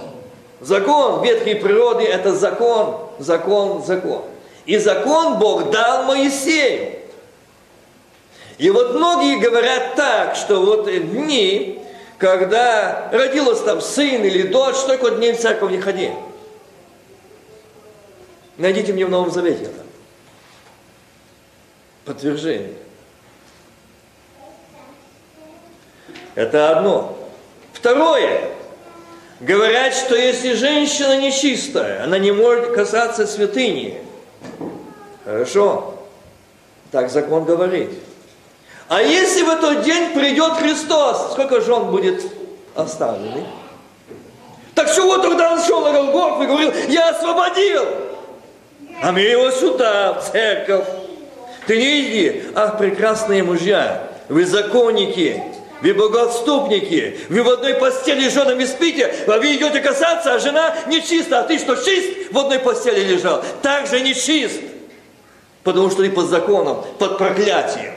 Закон 0.59 1.23
ветхой 1.23 1.55
природы– 1.55 2.03
это 2.05 2.33
закон, 2.33 3.09
закон, 3.19 3.83
закон. 3.83 4.23
И 4.65 4.77
закон 4.77 5.39
Бог 5.39 5.71
дал 5.71 6.03
Моисею. 6.03 6.99
И 8.57 8.69
вот 8.69 8.93
многие 8.93 9.39
говорят 9.39 9.95
так, 9.95 10.35
что 10.35 10.61
вот 10.61 10.85
дни, 10.85 11.81
когда 12.17 13.09
родилась 13.11 13.61
там 13.61 13.81
сын 13.81 14.23
или 14.23 14.43
дочь, 14.43 14.75
столько 14.75 15.11
дней 15.11 15.33
в 15.33 15.39
церковь 15.39 15.71
не 15.71 15.81
ходи. 15.81 16.11
Найдите 18.57 18.93
мне 18.93 19.05
в 19.05 19.09
Новом 19.09 19.31
Завете 19.31 19.63
это. 19.63 19.83
Подтверждение. 22.05 22.82
Это 26.35 26.77
одно. 26.77 27.17
Второе. 27.73 28.49
Говорят, 29.39 29.93
что 29.93 30.15
если 30.15 30.53
женщина 30.53 31.17
нечистая, 31.17 32.03
она 32.03 32.17
не 32.17 32.31
может 32.31 32.73
касаться 32.73 33.27
святыни. 33.27 34.01
Хорошо. 35.25 35.95
Так 36.91 37.09
закон 37.09 37.43
говорит. 37.43 37.89
А 38.87 39.01
если 39.01 39.43
в 39.43 39.49
этот 39.49 39.83
день 39.83 40.13
придет 40.13 40.53
Христос, 40.53 41.31
сколько 41.31 41.61
жен 41.61 41.85
будет 41.85 42.23
оставлены? 42.75 43.45
Так 44.75 44.93
чего 44.93 45.17
тогда 45.17 45.53
он 45.53 45.61
шел 45.61 45.81
на 45.81 45.91
Голгофу 45.91 46.43
и 46.43 46.47
говорил, 46.47 46.73
я 46.89 47.09
освободил? 47.09 47.83
А 49.01 49.11
мы 49.11 49.21
его 49.21 49.51
сюда, 49.51 50.13
в 50.13 50.31
церковь. 50.31 50.85
Ты 51.67 51.77
не 51.77 52.01
иди, 52.01 52.43
ах, 52.55 52.77
прекрасные 52.77 53.43
мужья, 53.43 54.07
вы 54.29 54.45
законники, 54.45 55.43
вы 55.83 55.93
богоотступники, 55.93 57.19
вы 57.27 57.43
в 57.43 57.49
одной 57.49 57.73
постели 57.73 58.29
с 58.29 58.33
женами 58.33 58.63
спите, 58.63 59.13
а 59.27 59.37
вы 59.37 59.53
идете 59.53 59.81
касаться, 59.81 60.33
а 60.33 60.39
жена 60.39 60.73
нечиста, 60.87 61.41
а 61.41 61.43
ты 61.43 61.59
что, 61.59 61.75
чист 61.75 62.31
в 62.31 62.39
одной 62.39 62.59
постели 62.59 63.01
лежал? 63.03 63.43
Так 63.61 63.87
же 63.87 63.99
нечист, 63.99 64.61
потому 65.61 65.91
что 65.91 66.03
ты 66.03 66.09
под 66.09 66.29
законом, 66.29 66.85
под 66.99 67.17
проклятием. 67.17 67.95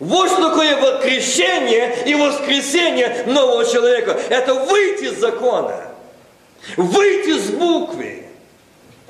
Вот 0.00 0.28
что 0.28 0.50
такое 0.50 0.98
крещение 1.00 1.96
и 2.06 2.16
воскресение 2.16 3.22
нового 3.26 3.64
человека. 3.64 4.20
Это 4.28 4.54
выйти 4.54 5.04
из 5.04 5.20
закона, 5.20 5.92
выйти 6.76 7.38
с 7.38 7.50
буквы, 7.50 8.24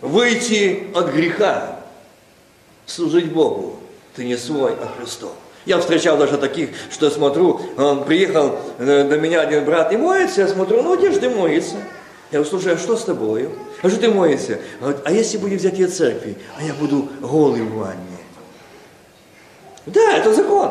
выйти 0.03 0.87
от 0.95 1.07
греха, 1.07 1.81
служить 2.85 3.33
Богу. 3.33 3.81
Ты 4.15 4.27
не 4.27 4.37
свой, 4.37 4.75
а 4.75 4.93
Христов. 4.99 5.33
Я 5.67 5.79
встречал 5.79 6.19
даже 6.19 6.37
таких, 6.37 6.71
что 6.91 7.11
смотрю, 7.11 7.61
он 7.79 8.05
приехал 8.05 8.59
э, 8.79 9.05
до 9.09 9.19
меня 9.19 9.41
один 9.41 9.65
брат 9.65 9.93
и 9.93 9.97
моется, 9.97 10.43
я 10.43 10.49
смотрю, 10.49 10.83
ну 10.83 10.97
где 10.97 11.11
же 11.11 11.19
ты 11.19 11.31
моется? 11.31 11.77
Я 12.31 12.41
говорю, 12.41 12.51
слушай, 12.51 12.75
а 12.75 12.79
что 12.79 12.97
с 12.97 13.05
тобой? 13.05 13.49
А 13.83 13.89
что 13.89 13.99
ты 13.99 14.11
моешься? 14.11 14.59
А 15.05 15.13
если 15.13 15.39
будем 15.39 15.57
взять 15.57 15.79
ее 15.79 15.87
церкви, 15.87 16.37
а 16.59 16.63
я 16.63 16.75
буду 16.75 17.09
голый 17.21 17.63
в 17.63 17.75
ванне? 17.77 18.19
Да, 19.87 20.17
это 20.17 20.35
закон. 20.35 20.71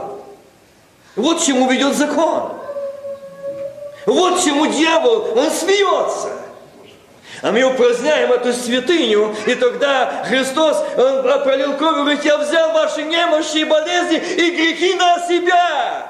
Вот 1.16 1.42
чему 1.42 1.72
ведет 1.72 1.96
закон. 1.96 2.54
Вот 4.06 4.44
чему 4.44 4.68
дьявол, 4.68 5.38
он 5.38 5.50
смеется. 5.52 6.43
А 7.44 7.52
мы 7.52 7.62
упраздняем 7.64 8.32
эту 8.32 8.54
святыню, 8.54 9.36
и 9.46 9.56
тогда 9.56 10.24
Христос, 10.30 10.82
Он 10.96 11.22
пролил 11.44 11.76
кровь, 11.76 11.98
говорит, 11.98 12.24
я 12.24 12.38
взял 12.38 12.72
ваши 12.72 13.04
немощи 13.04 13.58
и 13.58 13.66
болезни 13.66 14.16
и 14.18 14.52
грехи 14.52 14.94
на 14.94 15.28
себя. 15.28 16.10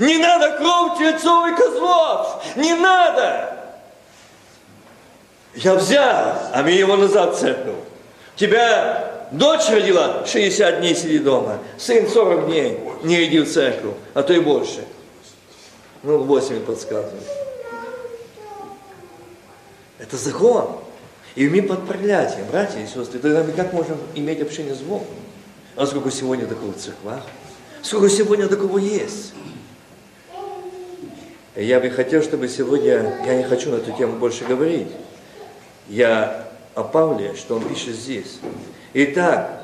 Не 0.00 0.18
надо 0.18 0.58
кровь 0.58 0.98
тельцов 0.98 1.46
и 1.46 1.54
козлов, 1.54 2.44
не 2.56 2.74
надо. 2.74 3.58
Я 5.54 5.74
взял, 5.74 6.34
а 6.52 6.62
мне 6.64 6.80
его 6.80 6.96
назад 6.96 7.38
церковь. 7.38 7.76
Тебя 8.34 9.28
дочь 9.30 9.68
родила, 9.70 10.26
60 10.26 10.80
дней 10.80 10.96
сиди 10.96 11.20
дома. 11.20 11.58
Сын 11.78 12.08
40 12.08 12.46
дней 12.46 12.80
не 13.04 13.24
иди 13.24 13.38
в 13.38 13.52
церковь, 13.52 13.94
а 14.14 14.24
то 14.24 14.32
и 14.32 14.40
больше. 14.40 14.84
Ну, 16.02 16.18
8 16.18 16.64
подсказывает. 16.64 17.47
Это 19.98 20.16
закон. 20.16 20.78
И 21.34 21.48
мы 21.48 21.62
под 21.62 21.86
проклятием, 21.86 22.46
братья 22.50 22.80
и 22.80 22.86
сестры, 22.86 23.20
тогда 23.20 23.44
мы 23.44 23.52
как 23.52 23.72
можем 23.72 23.98
иметь 24.14 24.40
общение 24.40 24.74
с 24.74 24.78
Богом? 24.78 25.06
А 25.76 25.86
сколько 25.86 26.10
сегодня 26.10 26.46
такого 26.46 26.72
в 26.72 26.78
церквах? 26.78 27.22
Сколько 27.82 28.08
сегодня 28.08 28.48
такого 28.48 28.78
есть? 28.78 29.34
Я 31.54 31.80
бы 31.80 31.90
хотел, 31.90 32.22
чтобы 32.22 32.48
сегодня, 32.48 33.24
я 33.26 33.36
не 33.36 33.44
хочу 33.44 33.70
на 33.70 33.76
эту 33.76 33.92
тему 33.92 34.18
больше 34.18 34.44
говорить, 34.44 34.88
я 35.88 36.48
о 36.74 36.84
Павле, 36.84 37.34
что 37.34 37.56
он 37.56 37.68
пишет 37.68 37.94
здесь. 37.94 38.38
Итак, 38.94 39.57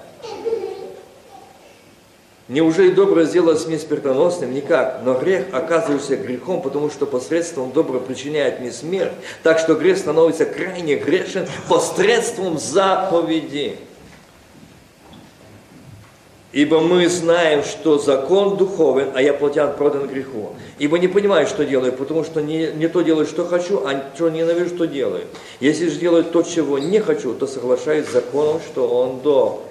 Неужели 2.47 2.91
доброе 2.91 3.25
сделалось 3.25 3.67
мне 3.67 3.79
смертоносным? 3.79 4.53
Никак. 4.53 5.01
Но 5.03 5.15
грех 5.15 5.47
оказывается 5.53 6.17
грехом, 6.17 6.61
потому 6.61 6.91
что 6.91 7.07
посредством 7.07 7.73
доброго 7.73 8.01
причиняет 8.01 8.61
мне 8.61 8.71
смерть. 8.71 9.13
Так 9.43 9.59
что 9.59 9.75
грех 9.75 9.97
становится 9.97 10.45
крайне 10.45 10.97
грешен 10.97 11.47
посредством 11.69 12.59
заповеди. 12.59 13.79
Ибо 16.53 16.81
мы 16.81 17.09
знаем, 17.09 17.65
что 17.65 17.99
закон 17.99 18.57
духовен, 18.59 19.09
а 19.15 19.23
я 19.23 19.33
плотян 19.33 19.75
продан 19.75 20.07
греху. 20.07 20.53
Ибо 20.79 20.99
не 21.01 21.09
понимаю, 21.09 21.49
что 21.49 21.65
делаю, 21.65 21.93
потому 21.93 22.25
что 22.25 22.41
не, 22.43 22.69
не 22.69 22.89
то 22.89 23.01
делаю, 23.01 23.27
что 23.27 23.45
хочу, 23.45 23.83
а 23.85 24.13
что 24.15 24.29
ненавижу, 24.29 24.69
что 24.69 24.85
делаю. 24.85 25.25
Если 25.59 25.89
же 25.89 25.99
делаю 25.99 26.23
то, 26.23 26.43
чего 26.43 26.79
не 26.79 27.01
хочу, 27.01 27.35
то 27.35 27.49
соглашаюсь 27.49 28.07
с 28.07 28.13
законом, 28.13 28.61
что 28.61 28.87
он 28.87 29.21
до 29.21 29.65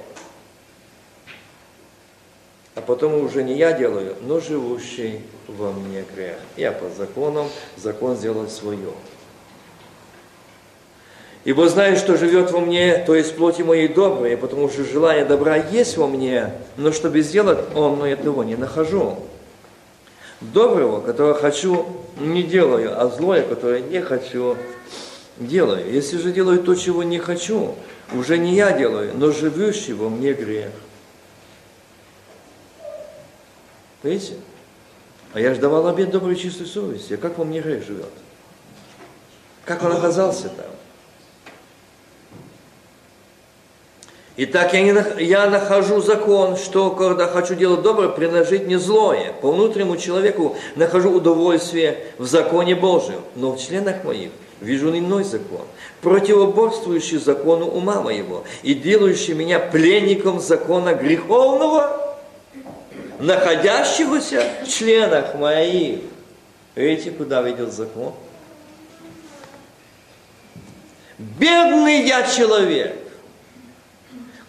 а 2.76 2.82
потом 2.82 3.24
уже 3.24 3.44
не 3.44 3.56
я 3.56 3.74
делаю, 3.74 4.16
но 4.22 4.40
живущий 4.40 5.22
во 5.48 5.72
мне 5.72 6.04
грех. 6.16 6.38
Я 6.58 6.72
по 6.72 6.90
законам, 6.98 7.48
закон 7.78 8.16
сделал 8.16 8.48
свое. 8.48 8.90
Ибо 11.46 11.68
знаю, 11.68 11.98
что 11.98 12.18
живет 12.18 12.52
во 12.52 12.62
мне, 12.62 13.04
то 13.06 13.14
есть 13.16 13.36
плоти 13.36 13.64
моей 13.64 13.90
добрые, 13.90 14.38
потому 14.38 14.70
что 14.70 14.86
желание 14.86 15.26
добра 15.26 15.58
есть 15.58 15.98
во 15.98 16.08
мне, 16.08 16.54
но 16.78 16.94
чтобы 16.94 17.22
сделать 17.22 17.60
он, 17.76 18.00
но 18.00 18.08
этого 18.08 18.44
не 18.44 18.56
нахожу. 18.56 19.18
Доброго, 20.40 21.02
которого 21.02 21.34
хочу, 21.36 21.86
не 22.18 22.44
делаю, 22.44 23.00
а 23.00 23.10
злое, 23.10 23.44
которое 23.44 23.82
не 23.82 24.02
хочу, 24.02 24.56
делаю. 25.38 25.92
Если 25.92 26.18
же 26.18 26.32
делаю 26.32 26.64
то, 26.64 26.76
чего 26.76 27.04
не 27.04 27.20
хочу, 27.20 27.76
уже 28.14 28.38
не 28.38 28.56
я 28.56 28.72
делаю, 28.72 29.12
но 29.14 29.32
живущий 29.32 29.94
во 29.94 30.10
мне 30.10 30.34
грех. 30.34 30.72
Видите? 34.04 34.34
А 35.34 35.40
я 35.40 35.54
же 35.54 35.62
давал 35.62 35.88
обед 35.88 36.12
доброй 36.12 36.36
чистой 36.36 36.68
совести. 36.68 37.14
А 37.14 37.18
как 37.18 37.38
во 37.38 37.46
мне 37.46 37.62
грех 37.62 37.86
живет? 37.86 38.12
Как 39.66 39.82
он 39.84 39.94
оказался 39.94 40.50
там? 40.50 40.68
Итак, 44.36 44.74
я, 44.74 44.82
не, 44.82 45.24
я 45.24 45.48
нахожу 45.48 46.02
закон, 46.02 46.58
что 46.58 46.90
когда 46.92 47.28
хочу 47.28 47.54
делать 47.54 47.84
доброе, 47.84 48.10
приложить 48.10 48.68
не 48.68 48.78
злое. 48.78 49.32
По 49.42 49.52
внутреннему 49.52 49.96
человеку 49.96 50.58
нахожу 50.76 51.12
удовольствие 51.12 52.00
в 52.18 52.26
законе 52.26 52.76
Божьем, 52.76 53.22
но 53.36 53.52
в 53.52 53.60
членах 53.60 54.04
моих 54.04 54.32
вижу 54.60 54.90
иной 54.98 55.24
закон, 55.24 55.62
противоборствующий 56.02 57.20
закону 57.20 57.68
ума 57.68 58.02
моего 58.02 58.44
и 58.64 58.74
делающий 58.74 59.36
меня 59.36 59.60
пленником 59.60 60.40
закона 60.40 60.96
греховного 60.96 62.03
находящегося 63.24 64.44
в 64.64 64.70
членах 64.70 65.36
моих. 65.36 66.02
Видите, 66.76 67.12
куда 67.12 67.42
ведет 67.42 67.72
закон? 67.72 68.14
Бедный 71.18 72.06
я 72.06 72.24
человек. 72.24 72.98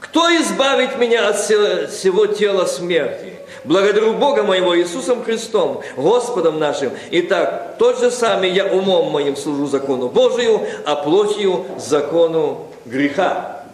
Кто 0.01 0.29
избавит 0.41 0.99
меня 0.99 1.29
от 1.29 1.37
всего 1.37 2.27
тела 2.27 2.67
смерти? 2.67 3.35
Благодарю 3.65 4.15
Бога 4.15 4.43
моего 4.43 4.77
Иисусом 4.79 5.25
Христом, 5.25 5.83
Господом 5.97 6.59
нашим. 6.59 6.91
Итак, 7.11 7.77
тот 7.79 7.99
же 7.99 8.11
самый 8.11 8.51
я 8.51 8.67
умом 8.67 9.11
моим 9.11 9.37
служу 9.37 9.67
закону 9.67 10.09
Божию, 10.09 10.67
а 10.85 10.97
плотью 10.97 11.65
закону 11.79 12.67
греха. 12.85 13.65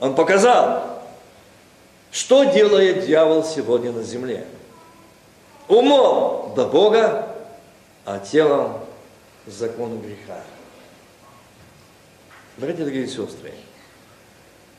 Он 0.00 0.14
показал, 0.14 0.97
что 2.10 2.44
делает 2.44 3.06
дьявол 3.06 3.44
сегодня 3.44 3.92
на 3.92 4.02
земле? 4.02 4.46
Умом 5.68 6.54
до 6.54 6.66
Бога, 6.66 7.34
а 8.04 8.18
телом 8.18 8.80
закону 9.46 9.98
греха. 9.98 10.40
Братья, 12.56 12.78
дорогие 12.78 13.06
сестры, 13.06 13.52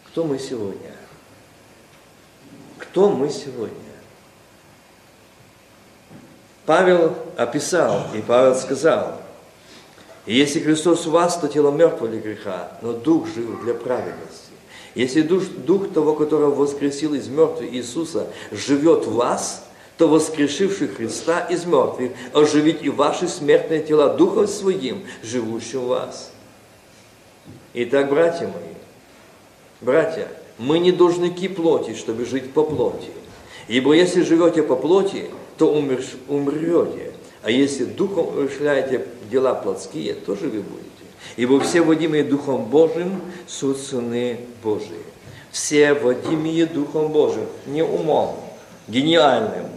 кто 0.08 0.24
мы 0.24 0.40
сегодня? 0.40 0.92
Кто 2.78 3.10
мы 3.10 3.30
сегодня? 3.30 3.78
Павел 6.66 7.16
описал, 7.38 8.08
и 8.14 8.22
Павел 8.22 8.56
сказал, 8.56 9.22
если 10.26 10.60
Христос 10.60 11.08
у 11.08 11.12
вас, 11.12 11.38
то 11.38 11.48
тело 11.48 11.72
мертво 11.72 12.08
для 12.08 12.20
греха, 12.20 12.72
но 12.82 12.94
дух 12.94 13.28
жив 13.28 13.64
для 13.64 13.74
праведности. 13.74 14.49
Если 14.96 15.22
дух, 15.22 15.44
дух 15.66 15.94
того, 15.94 16.16
которого 16.16 16.54
воскресил 16.54 17.14
из 17.14 17.28
мертвых 17.28 17.74
Иисуса, 17.74 18.28
живет 18.52 19.06
в 19.06 19.14
вас, 19.14 19.66
то 19.98 20.08
воскрешивший 20.08 20.88
Христа 20.88 21.42
из 21.42 21.66
мертвых 21.66 22.12
оживит 22.34 22.82
и 22.82 22.90
ваши 22.90 23.28
смертные 23.28 23.84
тела 23.84 24.16
Духом 24.16 24.48
Своим, 24.48 25.04
живущим 25.22 25.82
в 25.82 25.88
вас. 25.88 26.32
Итак, 27.74 28.10
братья 28.10 28.48
мои, 28.48 28.76
братья, 29.82 30.28
мы 30.58 30.80
не 30.80 30.92
должники 30.92 31.48
плоти, 31.48 31.96
чтобы 31.96 32.26
жить 32.26 32.52
по 32.54 32.64
плоти. 32.64 33.12
Ибо 33.68 33.94
если 33.94 34.24
живете 34.24 34.64
по 34.64 34.76
плоти, 34.76 35.30
то 35.58 35.72
умрете. 35.72 37.14
А 37.44 37.52
если 37.52 37.86
духом 37.86 38.30
умышляете 38.30 39.06
дела 39.32 39.54
плотские, 39.54 40.14
то 40.14 40.36
живы 40.36 40.62
будете. 40.62 40.99
Ибо 41.38 41.60
все 41.60 41.82
водимые 41.82 42.24
Духом 42.24 42.66
Божьим 42.66 43.22
суть 43.48 43.82
сыны 43.82 44.40
Божии. 44.64 45.04
Все 45.52 45.94
водимые 45.94 46.66
Духом 46.66 47.12
Божьим, 47.12 47.48
не 47.66 47.82
умом, 47.82 48.40
гениальным. 48.88 49.68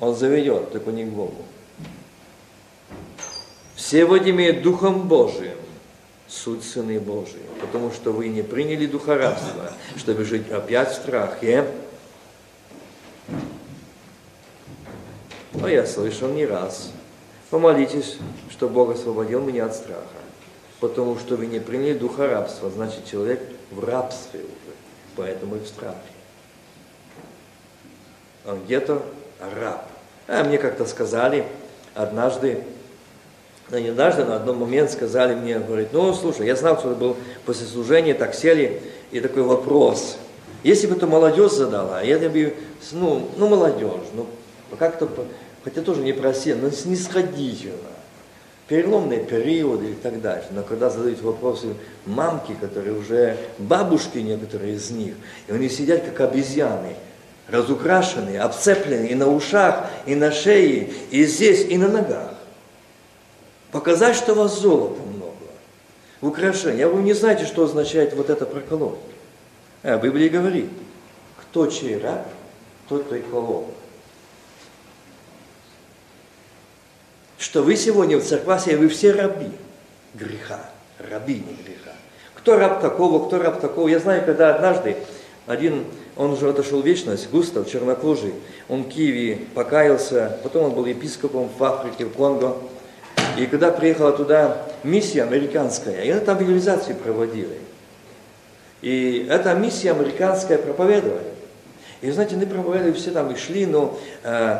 Он 0.00 0.14
заведет, 0.14 0.72
только 0.72 0.90
не 0.90 1.04
к 1.04 1.08
Богу. 1.08 1.44
Все 3.74 4.04
водимые 4.04 4.52
Духом 4.52 5.08
Божиим 5.08 5.58
суть 6.26 6.64
сыны 6.64 6.98
Божии, 6.98 7.42
потому 7.60 7.92
что 7.92 8.12
вы 8.12 8.28
не 8.28 8.42
приняли 8.42 8.86
духа 8.86 9.16
рабства, 9.16 9.72
чтобы 9.96 10.24
жить 10.24 10.50
опять 10.50 10.90
в 10.90 10.94
страхе. 10.94 11.66
Но 15.52 15.68
я 15.68 15.86
слышал 15.86 16.28
не 16.28 16.44
раз, 16.46 16.90
Помолитесь, 17.54 18.16
что 18.50 18.68
Бог 18.68 18.90
освободил 18.90 19.40
меня 19.40 19.66
от 19.66 19.76
страха. 19.76 20.02
Потому 20.80 21.16
что 21.16 21.36
вы 21.36 21.46
не 21.46 21.60
приняли 21.60 21.96
духа 21.96 22.26
рабства, 22.26 22.68
значит 22.68 23.06
человек 23.08 23.40
в 23.70 23.78
рабстве 23.84 24.40
уже, 24.40 24.74
поэтому 25.14 25.54
и 25.54 25.60
в 25.60 25.68
страхе. 25.68 25.94
Он 28.44 28.60
где-то 28.64 29.02
раб. 29.56 29.86
А 30.26 30.42
мне 30.42 30.58
как-то 30.58 30.84
сказали 30.84 31.46
однажды, 31.94 32.64
ну 33.70 33.78
не 33.78 33.90
однажды, 33.90 34.24
на 34.24 34.34
одном 34.34 34.58
момент 34.58 34.90
сказали 34.90 35.36
мне, 35.36 35.60
говорит, 35.60 35.90
ну 35.92 36.12
слушай, 36.12 36.46
я 36.46 36.56
знал, 36.56 36.76
что 36.76 36.90
это 36.90 36.98
был 36.98 37.16
после 37.46 37.68
служения, 37.68 38.14
так 38.14 38.34
сели, 38.34 38.82
и 39.12 39.20
такой 39.20 39.44
вопрос. 39.44 40.16
Если 40.64 40.88
бы 40.88 40.96
это 40.96 41.06
молодежь 41.06 41.52
задала, 41.52 42.02
я 42.02 42.18
бы, 42.18 42.56
ну, 42.90 43.30
ну 43.36 43.46
молодежь, 43.46 44.08
ну 44.12 44.26
как-то 44.76 45.08
хотя 45.64 45.80
тоже 45.80 46.02
не 46.02 46.12
просил, 46.12 46.58
но 46.58 46.70
снисходительно. 46.70 47.78
Переломные 48.68 49.24
периоды 49.24 49.90
и 49.90 49.94
так 49.94 50.22
дальше. 50.22 50.48
Но 50.52 50.62
когда 50.62 50.88
задают 50.88 51.20
вопросы 51.20 51.74
мамки, 52.06 52.56
которые 52.58 52.96
уже 52.96 53.36
бабушки 53.58 54.18
некоторые 54.18 54.76
из 54.76 54.90
них, 54.90 55.14
и 55.48 55.52
они 55.52 55.68
сидят 55.68 56.02
как 56.04 56.20
обезьяны, 56.20 56.96
разукрашенные, 57.48 58.40
обцепленные 58.40 59.10
и 59.10 59.14
на 59.14 59.28
ушах, 59.28 59.90
и 60.06 60.14
на 60.14 60.32
шее, 60.32 60.92
и 61.10 61.24
здесь, 61.26 61.66
и 61.68 61.76
на 61.76 61.88
ногах. 61.88 62.34
Показать, 63.70 64.16
что 64.16 64.32
у 64.32 64.36
вас 64.36 64.58
золота 64.58 65.02
много. 65.02 65.34
украшение. 66.22 66.86
А 66.86 66.88
вы 66.88 67.02
не 67.02 67.12
знаете, 67.12 67.44
что 67.44 67.64
означает 67.64 68.14
вот 68.14 68.30
это 68.30 68.46
проколоть. 68.46 68.98
А, 69.82 69.98
в 69.98 70.02
Библии 70.02 70.28
говорит, 70.28 70.70
кто 71.36 71.66
чей 71.66 71.98
раб, 71.98 72.26
тот 72.88 73.10
той 73.10 73.20
колол. 73.20 73.68
Что 77.38 77.62
вы 77.62 77.76
сегодня 77.76 78.18
в 78.18 78.24
церквах, 78.24 78.66
вы 78.66 78.88
все 78.88 79.12
раби 79.12 79.50
греха, 80.14 80.60
рабини 80.98 81.56
греха. 81.64 81.96
Кто 82.34 82.56
раб 82.56 82.80
такого, 82.80 83.26
кто 83.26 83.38
раб 83.38 83.60
такого. 83.60 83.88
Я 83.88 83.98
знаю, 83.98 84.24
когда 84.24 84.54
однажды 84.54 84.96
один, 85.46 85.84
он 86.16 86.32
уже 86.32 86.48
отошел 86.48 86.82
в 86.82 86.86
вечность, 86.86 87.30
Густав, 87.30 87.70
чернокожий, 87.70 88.34
он 88.68 88.84
в 88.84 88.88
Киеве 88.88 89.40
покаялся, 89.54 90.38
потом 90.42 90.64
он 90.64 90.70
был 90.72 90.86
епископом 90.86 91.48
в 91.48 91.64
Африке, 91.64 92.04
в 92.04 92.10
Конго. 92.10 92.56
И 93.36 93.46
когда 93.46 93.70
приехала 93.70 94.12
туда 94.12 94.66
миссия 94.84 95.22
американская, 95.22 96.02
и 96.02 96.10
она 96.10 96.20
там 96.20 96.38
евангелизации 96.38 96.92
проводили. 96.92 97.58
И 98.80 99.26
эта 99.28 99.54
миссия 99.54 99.90
американская 99.90 100.58
проповедовали. 100.58 101.34
И, 102.00 102.10
знаете, 102.10 102.36
они 102.36 102.44
проповедовали, 102.44 102.92
все 102.92 103.10
там 103.10 103.32
и 103.32 103.36
шли, 103.36 103.66
но 103.66 103.98
э, 104.22 104.58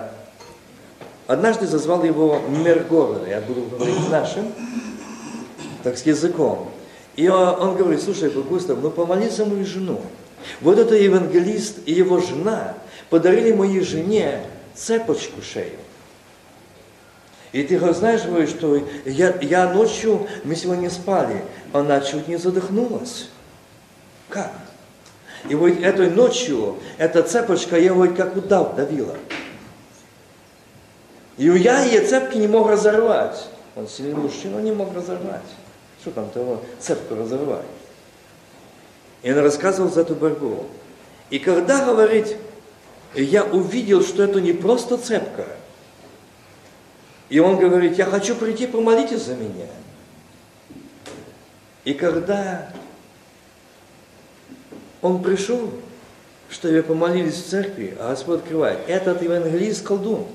однажды 1.26 1.66
зазвал 1.66 2.04
его 2.04 2.40
мэр 2.48 2.86
я 3.28 3.40
буду 3.40 3.62
говорить 3.62 4.10
нашим, 4.10 4.52
так 5.82 5.98
с 5.98 6.06
языком. 6.06 6.70
И 7.16 7.28
он, 7.28 7.76
говорит, 7.76 8.02
слушай, 8.02 8.30
Густав, 8.30 8.78
ну 8.82 8.90
помолись 8.90 9.36
за 9.36 9.44
мою 9.44 9.64
жену. 9.64 10.00
Вот 10.60 10.78
этот 10.78 10.98
евангелист 10.98 11.78
и 11.86 11.92
его 11.92 12.18
жена 12.18 12.74
подарили 13.08 13.52
моей 13.52 13.80
жене 13.80 14.42
цепочку 14.74 15.40
шею. 15.42 15.78
И 17.52 17.62
ты 17.62 17.78
знаешь, 17.94 18.24
говорит, 18.24 18.50
что 18.50 18.82
я, 19.04 19.38
я 19.40 19.72
ночью, 19.72 20.26
мы 20.42 20.56
сегодня 20.56 20.90
спали, 20.90 21.44
она 21.72 22.00
чуть 22.00 22.26
не 22.26 22.36
задохнулась. 22.36 23.28
Как? 24.28 24.50
И 25.48 25.54
вот 25.54 25.68
этой 25.68 26.10
ночью 26.10 26.76
эта 26.98 27.22
цепочка 27.22 27.78
я 27.78 27.94
вот 27.94 28.16
как 28.16 28.36
удав 28.36 28.74
давила. 28.74 29.14
И 31.36 31.46
я 31.46 31.84
ее 31.84 32.06
цепки 32.06 32.36
не 32.36 32.46
мог 32.46 32.68
разорвать. 32.68 33.48
Он 33.76 33.88
сильный 33.88 34.14
мужчина, 34.14 34.58
не 34.60 34.72
мог 34.72 34.94
разорвать. 34.94 35.42
Что 36.00 36.12
там 36.12 36.30
того 36.30 36.62
цепку 36.78 37.14
разорвать? 37.16 37.64
И 39.22 39.32
он 39.32 39.38
рассказывал 39.38 39.90
за 39.90 40.02
эту 40.02 40.14
борьбу. 40.14 40.66
И 41.30 41.38
когда, 41.38 41.84
говорит, 41.84 42.36
я 43.14 43.44
увидел, 43.44 44.02
что 44.02 44.22
это 44.22 44.40
не 44.40 44.52
просто 44.52 44.98
цепка, 44.98 45.46
и 47.30 47.38
он 47.38 47.58
говорит, 47.58 47.96
я 47.96 48.04
хочу 48.04 48.36
прийти, 48.36 48.66
помолитесь 48.66 49.22
за 49.22 49.34
меня. 49.34 49.66
И 51.84 51.94
когда 51.94 52.70
он 55.00 55.22
пришел, 55.22 55.70
что 56.50 56.68
вы 56.68 56.82
помолились 56.82 57.34
в 57.34 57.46
церкви, 57.48 57.96
а 57.98 58.10
Господь 58.10 58.40
открывает, 58.40 58.78
этот 58.86 59.22
евангелист 59.22 59.84
колдун. 59.84 60.26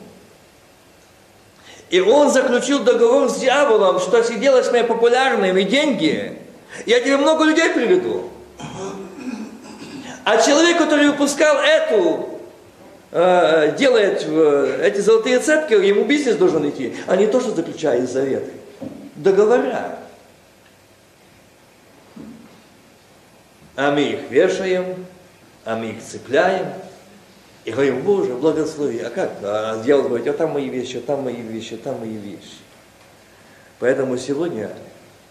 И 1.89 1.99
он 1.99 2.31
заключил 2.31 2.83
договор 2.83 3.29
с 3.29 3.37
дьяволом, 3.39 3.99
что 3.99 4.17
если 4.17 4.35
делаешь 4.35 4.71
мои 4.71 4.83
популярными 4.83 5.63
деньги, 5.63 6.37
я 6.85 6.99
тебе 6.99 7.17
много 7.17 7.45
людей 7.45 7.69
приведу. 7.71 8.29
А 10.23 10.37
человек, 10.37 10.77
который 10.77 11.07
выпускал 11.07 11.57
эту, 11.57 12.39
э, 13.11 13.75
делает 13.77 14.23
э, 14.27 14.81
эти 14.83 14.99
золотые 14.99 15.39
цепки, 15.39 15.73
ему 15.73 16.03
бизнес 16.03 16.35
должен 16.35 16.69
идти, 16.69 16.95
а 17.07 17.15
не 17.15 17.25
то, 17.25 17.41
что 17.41 17.51
заключает 17.51 18.09
заветы. 18.09 18.51
Договора. 19.15 19.97
А 23.75 23.91
мы 23.91 24.01
их 24.01 24.19
вешаем, 24.29 25.07
а 25.65 25.75
мы 25.75 25.91
их 25.91 26.03
цепляем, 26.03 26.67
и 27.65 27.71
говорим, 27.71 28.01
Боже, 28.01 28.35
благослови. 28.35 28.99
А 28.99 29.09
как? 29.09 29.37
А 29.43 29.83
дьявол 29.83 30.09
говорит, 30.09 30.27
а 30.27 30.33
там 30.33 30.51
мои 30.51 30.69
вещи, 30.69 30.97
а 30.97 31.01
там 31.01 31.23
мои 31.23 31.41
вещи, 31.41 31.73
а 31.73 31.77
там 31.77 31.99
мои 31.99 32.15
вещи. 32.15 32.57
Поэтому 33.79 34.17
сегодня 34.17 34.71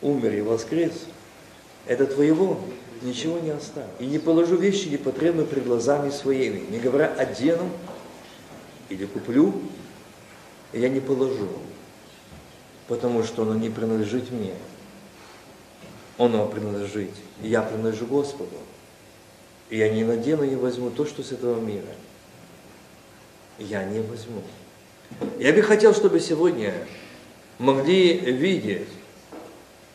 умер 0.03 0.35
и 0.35 0.41
воскрес. 0.43 1.07
Это 1.87 2.07
твоего 2.07 2.61
ничего 3.03 3.39
не 3.39 3.51
оставил. 3.51 3.89
И 3.99 4.07
не 4.07 4.18
положу 4.18 4.57
вещи 4.57 4.89
непотребны 4.89 5.45
пред 5.45 5.64
глазами 5.64 6.11
своими. 6.11 6.66
Не 6.70 6.79
говоря, 6.79 7.07
одену 7.07 7.70
или 8.91 9.07
куплю, 9.07 9.55
я 10.72 10.89
не 10.91 11.01
положу, 11.01 11.49
потому 12.89 13.24
что 13.24 13.43
оно 13.43 13.55
не 13.55 13.70
принадлежит 13.70 14.31
мне. 14.31 14.55
Оно 16.18 16.47
принадлежит, 16.47 17.11
я 17.43 17.62
принадлежу 17.62 18.07
Господу. 18.07 18.57
И 19.70 19.79
я 19.79 19.89
не 19.89 20.05
надену 20.05 20.43
и 20.43 20.57
возьму 20.57 20.91
то, 20.91 21.07
что 21.07 21.22
с 21.22 21.33
этого 21.33 21.59
мира– 21.61 21.87
я 23.59 23.84
не 23.84 24.00
возьму. 24.00 24.42
Я 25.38 25.52
бы 25.52 25.62
хотел, 25.62 25.94
чтобы 25.94 26.20
сегодня 26.20 26.74
могли 27.59 28.14
видеть, 28.14 28.88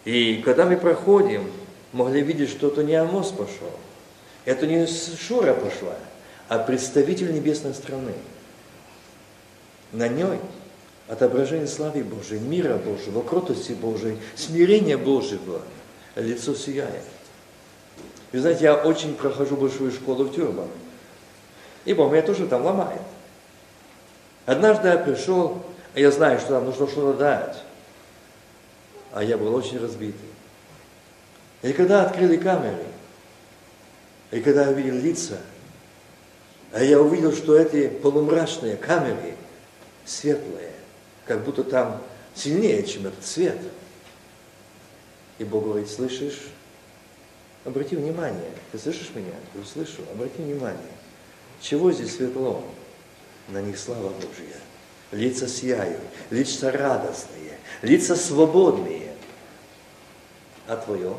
и 0.05 0.41
когда 0.43 0.65
мы 0.65 0.77
проходим, 0.77 1.49
могли 1.91 2.21
видеть, 2.21 2.49
что 2.49 2.67
это 2.67 2.83
не 2.83 2.95
Амос 2.95 3.29
пошел, 3.31 3.71
это 4.45 4.67
не 4.67 4.85
Шура 4.87 5.53
пошла, 5.53 5.95
а 6.49 6.59
представитель 6.59 7.33
небесной 7.33 7.73
страны. 7.73 8.13
На 9.91 10.07
ней 10.07 10.39
отображение 11.07 11.67
славы 11.67 12.03
Божией, 12.03 12.39
мира 12.39 12.77
Божьего, 12.77 13.21
кротости 13.21 13.73
Божией, 13.73 14.17
смирения 14.35 14.97
Божьего, 14.97 15.61
лицо 16.15 16.55
сияет. 16.55 17.03
Вы 18.31 18.39
знаете, 18.39 18.63
я 18.63 18.75
очень 18.75 19.13
прохожу 19.13 19.55
большую 19.55 19.91
школу 19.91 20.25
в 20.25 20.33
тюрьмах. 20.33 20.67
И 21.85 21.93
меня 21.93 22.21
тоже 22.23 22.47
там 22.47 22.65
ломает. 22.65 23.01
Однажды 24.45 24.89
я 24.89 24.97
пришел, 24.97 25.63
а 25.93 25.99
я 25.99 26.11
знаю, 26.11 26.39
что 26.39 26.49
там 26.49 26.65
нужно 26.65 26.87
что-то 26.87 27.17
дать. 27.17 27.63
А 29.13 29.23
я 29.23 29.37
был 29.37 29.53
очень 29.53 29.79
разбитый. 29.79 30.29
И 31.61 31.71
когда 31.71 32.03
открыли 32.03 32.37
камеры, 32.37 32.85
и 34.31 34.41
когда 34.41 34.63
я 34.63 34.71
увидел 34.71 34.95
лица, 34.95 35.37
а 36.73 36.83
я 36.83 36.99
увидел, 36.99 37.31
что 37.31 37.55
эти 37.55 37.87
полумрачные 37.87 38.75
камеры 38.75 39.35
светлые, 40.05 40.71
как 41.25 41.43
будто 41.43 41.63
там 41.63 42.01
сильнее, 42.35 42.83
чем 42.83 43.07
этот 43.07 43.23
свет. 43.23 43.59
И 45.37 45.43
Бог 45.43 45.65
говорит, 45.65 45.89
слышишь? 45.89 46.41
Обрати 47.63 47.95
внимание. 47.95 48.51
Ты 48.71 48.79
слышишь 48.79 49.11
меня? 49.15 49.31
Я 49.53 49.63
слышу. 49.63 50.01
Обрати 50.11 50.41
внимание. 50.41 50.81
Чего 51.61 51.91
здесь 51.91 52.15
светло? 52.15 52.63
На 53.49 53.61
них 53.61 53.77
слава 53.77 54.09
Божья. 54.09 54.57
Лица 55.11 55.47
сияют, 55.47 56.01
лица 56.29 56.71
радостные, 56.71 57.57
лица 57.81 58.15
свободные. 58.15 59.13
А 60.67 60.77
твое? 60.77 61.13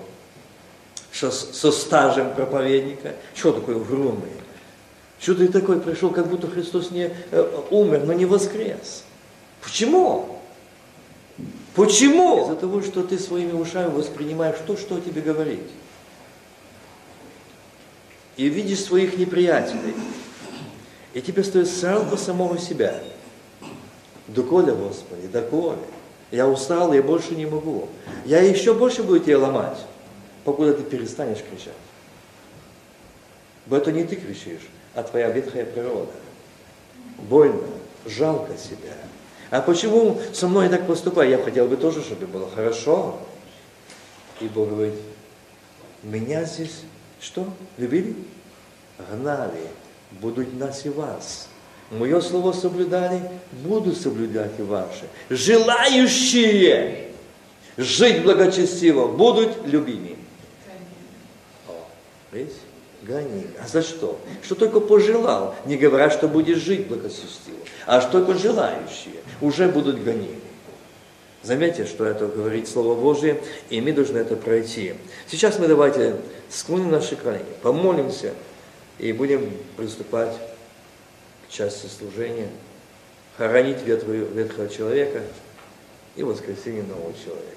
Что 1.12 1.30
со 1.30 1.70
стажем 1.70 2.34
проповедника? 2.34 3.14
Что 3.34 3.52
такое 3.52 3.76
угрюмый? 3.76 4.32
Что 5.20 5.34
ты 5.34 5.48
такой 5.48 5.80
пришел, 5.80 6.10
как 6.10 6.26
будто 6.28 6.48
Христос 6.48 6.90
не 6.90 7.10
э, 7.30 7.62
умер, 7.70 8.04
но 8.04 8.12
не 8.12 8.26
воскрес? 8.26 9.04
Почему? 9.62 10.40
Почему? 11.74 12.42
Из-за 12.42 12.56
того, 12.56 12.82
что 12.82 13.02
ты 13.02 13.18
своими 13.18 13.52
ушами 13.52 13.90
воспринимаешь 13.90 14.56
то, 14.66 14.76
что 14.76 15.00
тебе 15.00 15.22
говорит. 15.22 15.64
И 18.36 18.48
видишь 18.48 18.80
своих 18.80 19.16
неприятелей. 19.16 19.94
И 21.14 21.22
тебе 21.22 21.44
стоит 21.44 21.68
сразу 21.68 22.16
самого 22.16 22.58
себя. 22.58 23.00
Доколе, 24.26 24.74
Господи, 24.74 25.28
доколе. 25.28 25.78
Я 26.30 26.48
устал, 26.48 26.92
я 26.92 27.02
больше 27.02 27.36
не 27.36 27.46
могу. 27.46 27.88
Я 28.24 28.40
еще 28.40 28.74
больше 28.74 29.04
буду 29.04 29.20
тебя 29.20 29.38
ломать, 29.38 29.78
покуда 30.44 30.74
ты 30.74 30.82
перестанешь 30.82 31.38
кричать. 31.38 31.74
Бо 33.66 33.76
это 33.76 33.92
не 33.92 34.04
ты 34.04 34.16
кричишь, 34.16 34.68
а 34.94 35.04
твоя 35.04 35.30
ветхая 35.30 35.64
природа. 35.64 36.10
Больно, 37.18 37.68
жалко 38.04 38.56
себя. 38.56 38.94
А 39.50 39.60
почему 39.60 40.20
со 40.32 40.48
мной 40.48 40.68
так 40.68 40.86
поступает? 40.86 41.38
Я 41.38 41.44
хотел 41.44 41.68
бы 41.68 41.76
тоже, 41.76 42.02
чтобы 42.02 42.26
было 42.26 42.50
хорошо. 42.50 43.20
И 44.40 44.46
Бог 44.46 44.70
говорит, 44.70 44.94
меня 46.02 46.44
здесь 46.44 46.82
что? 47.20 47.46
Любили? 47.78 48.16
Гнали, 48.98 49.68
будуть 50.20 50.58
нас 50.58 50.86
и 50.86 50.88
вас. 50.88 51.48
Мое 51.90 52.20
слово 52.20 52.52
соблюдали, 52.52 53.20
буду 53.52 53.94
соблюдать 53.94 54.52
и 54.58 54.62
ваши. 54.62 55.04
Желающие 55.28 57.10
жить 57.76 58.22
благочестиво 58.22 59.08
будут 59.08 59.66
любимы. 59.66 60.16
О, 61.68 61.72
видите? 62.32 62.56
Гони. 63.02 63.46
А 63.62 63.68
за 63.68 63.82
что? 63.82 64.18
Что 64.42 64.54
только 64.54 64.80
пожелал, 64.80 65.54
не 65.66 65.76
говоря, 65.76 66.10
что 66.10 66.26
будешь 66.26 66.58
жить 66.58 66.86
благочестиво, 66.86 67.58
а 67.86 68.00
что 68.00 68.24
только 68.24 68.34
желающие 68.34 69.16
уже 69.40 69.68
будут 69.68 70.02
гонимы. 70.02 70.40
Заметьте, 71.42 71.84
что 71.84 72.06
это 72.06 72.26
говорит 72.26 72.66
Слово 72.66 72.98
Божие, 72.98 73.38
и 73.68 73.78
мы 73.82 73.92
должны 73.92 74.16
это 74.16 74.34
пройти. 74.34 74.94
Сейчас 75.26 75.58
мы 75.58 75.68
давайте 75.68 76.16
склоним 76.48 76.90
наши 76.90 77.16
колени, 77.16 77.44
помолимся 77.60 78.32
и 78.98 79.12
будем 79.12 79.50
приступать 79.76 80.36
к 81.46 81.50
части 81.50 81.86
служения, 81.86 82.48
хоронить 83.36 83.82
ветхого, 83.82 84.68
человека 84.68 85.22
и 86.16 86.22
воскресение 86.22 86.84
нового 86.84 87.12
человека. 87.12 87.48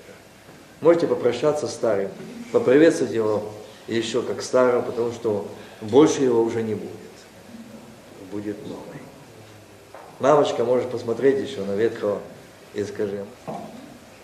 Можете 0.81 1.07
попрощаться 1.07 1.67
с 1.67 1.73
старым, 1.73 2.09
поприветствовать 2.51 3.13
его 3.13 3.51
еще 3.87 4.21
как 4.21 4.41
старого, 4.41 4.81
потому 4.81 5.11
что 5.11 5.47
больше 5.81 6.23
его 6.23 6.41
уже 6.41 6.61
не 6.63 6.75
будет. 6.75 6.91
Будет 8.31 8.61
новый. 8.67 8.83
Мамочка, 10.19 10.63
можешь 10.63 10.89
посмотреть 10.89 11.47
еще 11.47 11.61
на 11.61 11.75
ветхого 11.75 12.19
и 12.73 12.83
скажи, 12.83 13.25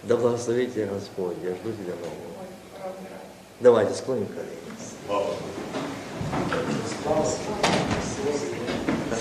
да 0.03 0.17
благословит 0.17 0.73
тебя 0.73 0.87
Господь, 0.87 1.35
я 1.43 1.51
жду 1.51 1.71
тебя 1.71 1.93
нового. 1.93 2.95
Давайте 3.59 3.93
склоним 3.93 4.27
колени. 4.27 5.82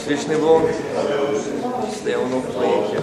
Вечный 0.07 0.37
Бог, 0.37 0.63
стоял 2.01 2.25
в 2.25 2.53
Твоих. 2.53 3.03